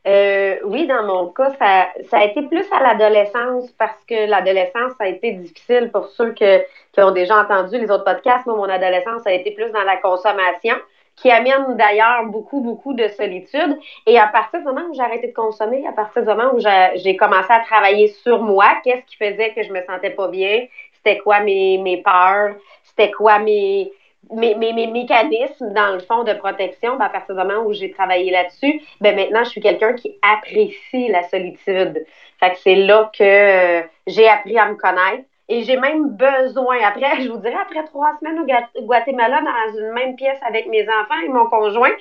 Euh, 0.05 0.57
oui, 0.65 0.85
dans 0.85 1.03
mon 1.03 1.27
cas, 1.29 1.53
ça, 1.57 1.87
ça 2.09 2.17
a 2.17 2.23
été 2.25 2.41
plus 2.43 2.65
à 2.71 2.83
l'adolescence 2.83 3.71
parce 3.77 4.03
que 4.05 4.27
l'adolescence, 4.27 4.91
ça 4.97 5.05
a 5.05 5.07
été 5.07 5.31
difficile 5.31 5.91
pour 5.91 6.07
ceux 6.07 6.31
que, 6.33 6.59
qui 6.91 7.01
ont 7.01 7.11
déjà 7.11 7.39
entendu 7.39 7.77
les 7.77 7.89
autres 7.89 8.03
podcasts. 8.03 8.45
Moi, 8.45 8.57
mon 8.57 8.69
adolescence 8.69 9.25
a 9.25 9.31
été 9.31 9.51
plus 9.51 9.71
dans 9.71 9.83
la 9.83 9.97
consommation, 9.97 10.75
qui 11.15 11.31
amène 11.31 11.77
d'ailleurs 11.77 12.25
beaucoup, 12.25 12.59
beaucoup 12.59 12.93
de 12.93 13.07
solitude. 13.07 13.77
Et 14.05 14.19
à 14.19 14.27
partir 14.27 14.59
du 14.59 14.65
moment 14.65 14.81
où 14.89 14.93
j'ai 14.93 15.01
arrêté 15.01 15.27
de 15.27 15.33
consommer, 15.33 15.85
à 15.87 15.93
partir 15.93 16.23
du 16.23 16.27
moment 16.27 16.51
où 16.53 16.59
j'ai 16.59 17.15
commencé 17.15 17.51
à 17.51 17.61
travailler 17.61 18.07
sur 18.09 18.41
moi, 18.41 18.65
qu'est-ce 18.83 19.05
qui 19.05 19.15
faisait 19.15 19.53
que 19.53 19.63
je 19.63 19.71
me 19.71 19.81
sentais 19.83 20.09
pas 20.09 20.27
bien? 20.27 20.65
C'était 20.95 21.19
quoi 21.19 21.39
mes, 21.39 21.77
mes 21.77 22.01
peurs? 22.01 22.55
C'était 22.83 23.11
quoi 23.11 23.39
mes 23.39 23.91
mes, 24.31 24.55
mes, 24.55 24.73
mes, 24.73 24.87
mécanismes, 24.87 25.73
dans 25.73 25.93
le 25.93 25.99
fond, 25.99 26.23
de 26.23 26.33
protection, 26.33 26.97
ben, 26.97 27.05
à 27.05 27.09
partir 27.09 27.35
du 27.35 27.41
moment 27.41 27.65
où 27.65 27.73
j'ai 27.73 27.91
travaillé 27.91 28.31
là-dessus, 28.31 28.81
ben, 29.01 29.15
maintenant, 29.15 29.43
je 29.43 29.49
suis 29.49 29.61
quelqu'un 29.61 29.93
qui 29.93 30.17
apprécie 30.21 31.07
la 31.09 31.23
solitude. 31.23 32.05
Fait 32.39 32.51
que 32.51 32.57
c'est 32.59 32.75
là 32.75 33.11
que 33.17 33.23
euh, 33.23 33.81
j'ai 34.07 34.27
appris 34.27 34.57
à 34.57 34.67
me 34.67 34.75
connaître. 34.75 35.23
Et 35.49 35.63
j'ai 35.63 35.75
même 35.75 36.09
besoin, 36.09 36.77
après, 36.83 37.21
je 37.21 37.29
vous 37.29 37.37
dirais, 37.37 37.57
après 37.61 37.83
trois 37.85 38.17
semaines 38.19 38.39
au 38.39 38.81
Guatemala, 38.85 39.41
dans 39.41 39.77
une 39.77 39.91
même 39.91 40.15
pièce 40.15 40.39
avec 40.47 40.67
mes 40.67 40.83
enfants 40.83 41.19
et 41.23 41.27
mon 41.27 41.45
conjoint, 41.47 41.91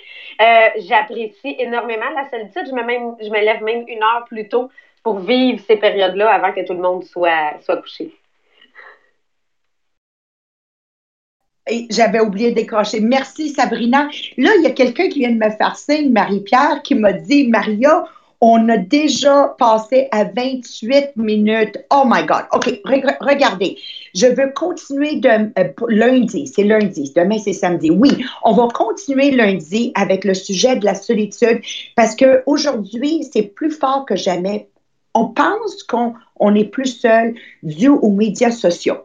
euh, 0.41 0.69
j'apprécie 0.77 1.57
énormément 1.59 2.09
la 2.15 2.31
solitude. 2.31 2.67
Je 2.67 2.73
me, 2.73 2.83
même, 2.85 3.17
je 3.21 3.29
me 3.29 3.41
lève 3.41 3.63
même 3.63 3.85
une 3.89 4.03
heure 4.03 4.25
plus 4.27 4.49
tôt 4.49 4.71
pour 5.03 5.19
vivre 5.19 5.61
ces 5.67 5.77
périodes-là 5.77 6.31
avant 6.33 6.53
que 6.53 6.65
tout 6.65 6.75
le 6.75 6.81
monde 6.81 7.03
soit, 7.03 7.61
soit 7.61 7.79
couché. 7.79 8.13
J'avais 11.91 12.21
oublié 12.21 12.51
de 12.51 12.57
décrocher. 12.57 13.01
Merci, 13.01 13.51
Sabrina. 13.51 14.09
Là, 14.37 14.51
il 14.59 14.63
y 14.63 14.67
a 14.67 14.71
quelqu'un 14.71 15.09
qui 15.09 15.21
vient 15.21 15.31
de 15.31 15.45
me 15.45 15.51
faire 15.51 15.77
signe, 15.77 16.11
Marie-Pierre, 16.11 16.83
qui 16.83 16.95
m'a 16.95 17.13
dit 17.13 17.47
Maria, 17.49 18.05
on 18.45 18.69
a 18.69 18.77
déjà 18.77 19.55
passé 19.57 20.09
à 20.11 20.25
28 20.25 21.17
minutes. 21.17 21.79
Oh 21.93 22.03
my 22.05 22.27
God. 22.27 22.43
OK, 22.53 22.81
regardez. 23.21 23.79
Je 24.17 24.27
veux 24.27 24.53
continuer 24.53 25.21
de 25.21 25.29
euh, 25.29 25.69
lundi. 25.89 26.49
C'est 26.49 26.65
lundi. 26.65 27.13
Demain, 27.15 27.39
c'est 27.39 27.53
samedi. 27.53 27.93
Oui, 27.93 28.11
on 28.43 28.53
va 28.53 28.67
continuer 28.75 29.31
lundi 29.31 29.93
avec 29.95 30.25
le 30.25 30.35
sujet 30.35 30.75
de 30.75 30.85
la 30.85 30.97
solitude 30.97 31.61
parce 31.95 32.17
qu'aujourd'hui, 32.17 33.25
c'est 33.33 33.43
plus 33.43 33.71
fort 33.71 34.05
que 34.07 34.17
jamais. 34.17 34.69
On 35.15 35.27
pense 35.27 35.85
qu'on 35.85 36.15
on 36.41 36.55
est 36.57 36.65
plus 36.65 36.99
seul 36.99 37.35
dû 37.63 37.89
aux 37.89 38.11
médias 38.11 38.51
sociaux, 38.51 38.97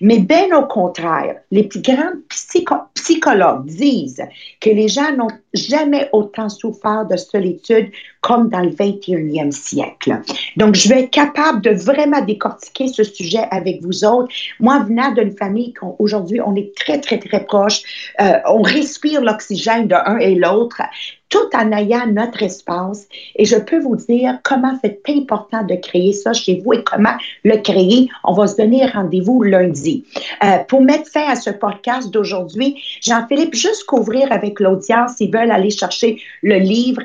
Mais 0.00 0.18
bien 0.18 0.56
au 0.56 0.66
contraire, 0.66 1.36
les 1.50 1.68
grands 1.68 2.14
psychologues 2.94 3.66
disent 3.66 4.22
que 4.60 4.70
les 4.70 4.88
gens 4.88 5.12
n'ont 5.16 5.28
jamais 5.52 6.08
autant 6.12 6.48
souffert 6.48 7.06
de 7.06 7.16
solitude 7.16 7.90
comme 8.20 8.48
dans 8.48 8.60
le 8.60 8.70
21e 8.70 9.50
siècle. 9.50 10.20
Donc, 10.56 10.74
je 10.74 10.88
vais 10.88 11.02
être 11.02 11.10
capable 11.10 11.60
de 11.60 11.70
vraiment 11.70 12.22
décortiquer 12.22 12.88
ce 12.88 13.04
sujet 13.04 13.46
avec 13.50 13.82
vous 13.82 14.04
autres. 14.04 14.32
Moi, 14.60 14.78
venant 14.80 15.12
d'une 15.12 15.36
famille 15.36 15.74
qu'aujourd'hui, 15.74 16.40
on 16.40 16.56
est 16.56 16.74
très, 16.74 17.00
très, 17.00 17.18
très 17.18 17.44
proche, 17.44 17.82
euh, 18.20 18.38
on 18.46 18.62
respire 18.62 19.20
l'oxygène 19.20 19.88
de 19.88 19.94
un 19.94 20.18
et 20.18 20.34
l'autre, 20.34 20.80
tout 21.28 21.50
en 21.54 21.72
ayant 21.72 22.06
notre 22.06 22.42
espace. 22.42 23.08
Et 23.36 23.44
je 23.44 23.56
peux 23.56 23.80
vous 23.80 23.96
dire 23.96 24.38
comment 24.42 24.78
c'est 24.82 25.02
important 25.08 25.62
de 25.64 25.74
créer 25.74 26.12
ça 26.12 26.32
chez 26.32 26.62
vous 26.64 26.72
et 26.72 26.84
comment 26.84 27.16
le 27.44 27.56
créer. 27.56 28.08
On 28.22 28.32
va 28.32 28.46
se 28.46 28.56
donner 28.56 28.86
rendez-vous 28.86 29.33
lundi. 29.42 30.04
Euh, 30.42 30.58
pour 30.68 30.82
mettre 30.82 31.10
fin 31.10 31.26
à 31.28 31.36
ce 31.36 31.50
podcast 31.50 32.10
d'aujourd'hui, 32.10 32.82
Jean-Philippe, 33.02 33.54
juste 33.54 33.84
couvrir 33.84 34.30
avec 34.30 34.60
l'audience, 34.60 35.12
ils 35.20 35.32
veulent 35.32 35.50
aller 35.50 35.70
chercher 35.70 36.20
le 36.42 36.56
livre, 36.56 37.02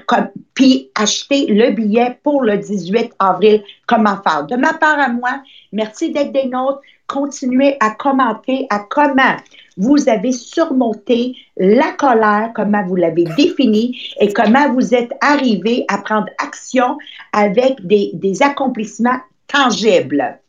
puis 0.53 0.89
acheter 0.95 1.47
le 1.47 1.71
billet 1.71 2.17
pour 2.23 2.43
le 2.43 2.57
18 2.57 3.13
avril. 3.19 3.63
Comment 3.87 4.21
faire? 4.21 4.45
De 4.45 4.55
ma 4.55 4.73
part 4.73 4.99
à 4.99 5.09
moi, 5.09 5.41
merci 5.71 6.11
d'être 6.11 6.31
des 6.31 6.45
nôtres. 6.45 6.81
Continuez 7.07 7.75
à 7.79 7.91
commenter 7.91 8.67
à 8.69 8.79
comment 8.79 9.35
vous 9.79 10.09
avez 10.09 10.33
surmonté 10.33 11.35
la 11.57 11.91
colère, 11.93 12.51
comment 12.53 12.85
vous 12.85 12.97
l'avez 12.97 13.23
définie 13.23 13.97
et 14.19 14.31
comment 14.31 14.71
vous 14.73 14.93
êtes 14.93 15.11
arrivé 15.21 15.85
à 15.87 15.99
prendre 15.99 16.27
action 16.37 16.97
avec 17.33 17.85
des, 17.87 18.43
accomplissements 18.43 19.19
tangible. 19.47 20.39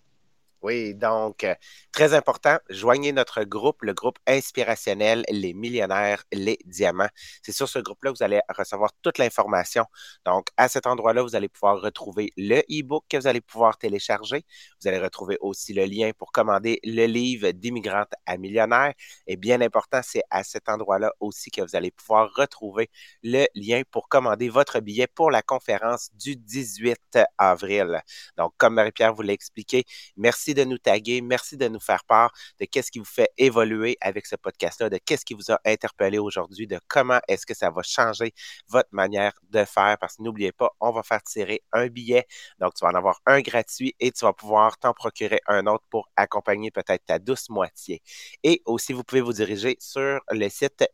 Oui, 0.62 0.94
donc, 0.94 1.42
euh, 1.44 1.54
très 1.90 2.12
important, 2.12 2.58
joignez 2.68 3.12
notre 3.12 3.44
groupe, 3.44 3.80
le 3.80 3.94
groupe 3.94 4.18
inspirationnel 4.26 5.24
Les 5.30 5.54
Millionnaires, 5.54 6.22
les 6.32 6.58
Diamants. 6.66 7.08
C'est 7.42 7.52
sur 7.52 7.66
ce 7.66 7.78
groupe-là 7.78 8.10
que 8.12 8.18
vous 8.18 8.22
allez 8.22 8.40
recevoir 8.54 8.90
toute 9.00 9.16
l'information. 9.16 9.86
Donc, 10.26 10.48
à 10.58 10.68
cet 10.68 10.86
endroit-là, 10.86 11.22
vous 11.22 11.34
allez 11.34 11.48
pouvoir 11.48 11.80
retrouver 11.80 12.30
le 12.36 12.58
e-book 12.70 13.04
que 13.08 13.16
vous 13.16 13.26
allez 13.26 13.40
pouvoir 13.40 13.78
télécharger. 13.78 14.44
Vous 14.82 14.88
allez 14.88 14.98
retrouver 14.98 15.38
aussi 15.40 15.72
le 15.72 15.86
lien 15.86 16.10
pour 16.18 16.30
commander 16.30 16.78
le 16.84 17.06
livre 17.06 17.52
d'immigrante 17.52 18.10
à 18.26 18.36
millionnaire. 18.36 18.92
Et 19.26 19.38
bien 19.38 19.62
important, 19.62 20.00
c'est 20.04 20.22
à 20.28 20.44
cet 20.44 20.68
endroit-là 20.68 21.10
aussi 21.20 21.50
que 21.50 21.62
vous 21.62 21.74
allez 21.74 21.90
pouvoir 21.90 22.30
retrouver 22.36 22.90
le 23.22 23.46
lien 23.54 23.80
pour 23.90 24.10
commander 24.10 24.50
votre 24.50 24.80
billet 24.80 25.06
pour 25.06 25.30
la 25.30 25.40
conférence 25.40 26.10
du 26.14 26.36
18 26.36 27.18
avril. 27.38 28.02
Donc, 28.36 28.52
comme 28.58 28.74
Marie-Pierre 28.74 29.14
vous 29.14 29.22
l'a 29.22 29.32
expliqué, 29.32 29.84
merci 30.18 30.49
de 30.54 30.64
nous 30.64 30.78
taguer. 30.78 31.20
Merci 31.20 31.56
de 31.56 31.68
nous 31.68 31.80
faire 31.80 32.04
part 32.04 32.32
de 32.58 32.64
qu'est-ce 32.64 32.90
qui 32.90 32.98
vous 32.98 33.04
fait 33.04 33.30
évoluer 33.38 33.96
avec 34.00 34.26
ce 34.26 34.36
podcast-là, 34.36 34.90
de 34.90 34.98
qu'est-ce 34.98 35.24
qui 35.24 35.34
vous 35.34 35.50
a 35.50 35.60
interpellé 35.64 36.18
aujourd'hui, 36.18 36.66
de 36.66 36.78
comment 36.88 37.20
est-ce 37.28 37.46
que 37.46 37.54
ça 37.54 37.70
va 37.70 37.82
changer 37.82 38.32
votre 38.68 38.88
manière 38.92 39.32
de 39.50 39.64
faire. 39.64 39.96
Parce 40.00 40.16
que 40.16 40.22
n'oubliez 40.22 40.52
pas, 40.52 40.70
on 40.80 40.90
va 40.92 41.02
faire 41.02 41.22
tirer 41.22 41.62
un 41.72 41.86
billet. 41.88 42.26
Donc, 42.58 42.74
tu 42.74 42.84
vas 42.84 42.90
en 42.90 42.94
avoir 42.94 43.20
un 43.26 43.40
gratuit 43.40 43.94
et 44.00 44.12
tu 44.12 44.24
vas 44.24 44.32
pouvoir 44.32 44.78
t'en 44.78 44.92
procurer 44.92 45.40
un 45.46 45.66
autre 45.66 45.84
pour 45.90 46.08
accompagner 46.16 46.70
peut-être 46.70 47.04
ta 47.04 47.18
douce 47.18 47.48
moitié. 47.48 48.02
Et 48.42 48.62
aussi, 48.64 48.92
vous 48.92 49.04
pouvez 49.04 49.20
vous 49.20 49.32
diriger 49.32 49.76
sur 49.80 50.20
le 50.30 50.48
site 50.48 50.84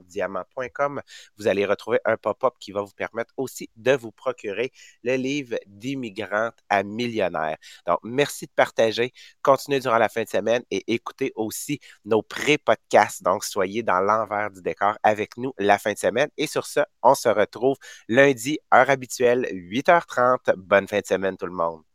diamant.com. 0.00 1.02
Vous 1.38 1.48
allez 1.48 1.66
retrouver 1.66 1.98
un 2.04 2.16
pop-up 2.16 2.54
qui 2.60 2.72
va 2.72 2.82
vous 2.82 2.94
permettre 2.96 3.32
aussi 3.36 3.70
de 3.76 3.92
vous 3.92 4.12
procurer 4.12 4.72
le 5.02 5.16
livre 5.16 5.56
d'immigrante 5.66 6.54
à 6.68 6.82
millionnaire. 6.82 7.56
Donc, 7.86 7.98
merci 8.02 8.46
de 8.46 8.52
partager. 8.56 9.12
Continuez 9.42 9.80
durant 9.80 9.98
la 9.98 10.08
fin 10.08 10.24
de 10.24 10.28
semaine 10.28 10.62
et 10.70 10.82
écoutez 10.92 11.32
aussi 11.36 11.80
nos 12.04 12.22
pré-podcasts. 12.22 13.22
Donc, 13.22 13.44
soyez 13.44 13.82
dans 13.82 14.00
l'envers 14.00 14.50
du 14.50 14.62
décor 14.62 14.96
avec 15.02 15.36
nous 15.36 15.52
la 15.58 15.78
fin 15.78 15.92
de 15.92 15.98
semaine. 15.98 16.28
Et 16.36 16.46
sur 16.46 16.66
ce, 16.66 16.80
on 17.02 17.14
se 17.14 17.28
retrouve 17.28 17.76
lundi, 18.08 18.58
heure 18.74 18.90
habituelle, 18.90 19.46
8h30. 19.52 20.54
Bonne 20.56 20.88
fin 20.88 21.00
de 21.00 21.06
semaine 21.06 21.36
tout 21.36 21.46
le 21.46 21.52
monde. 21.52 21.85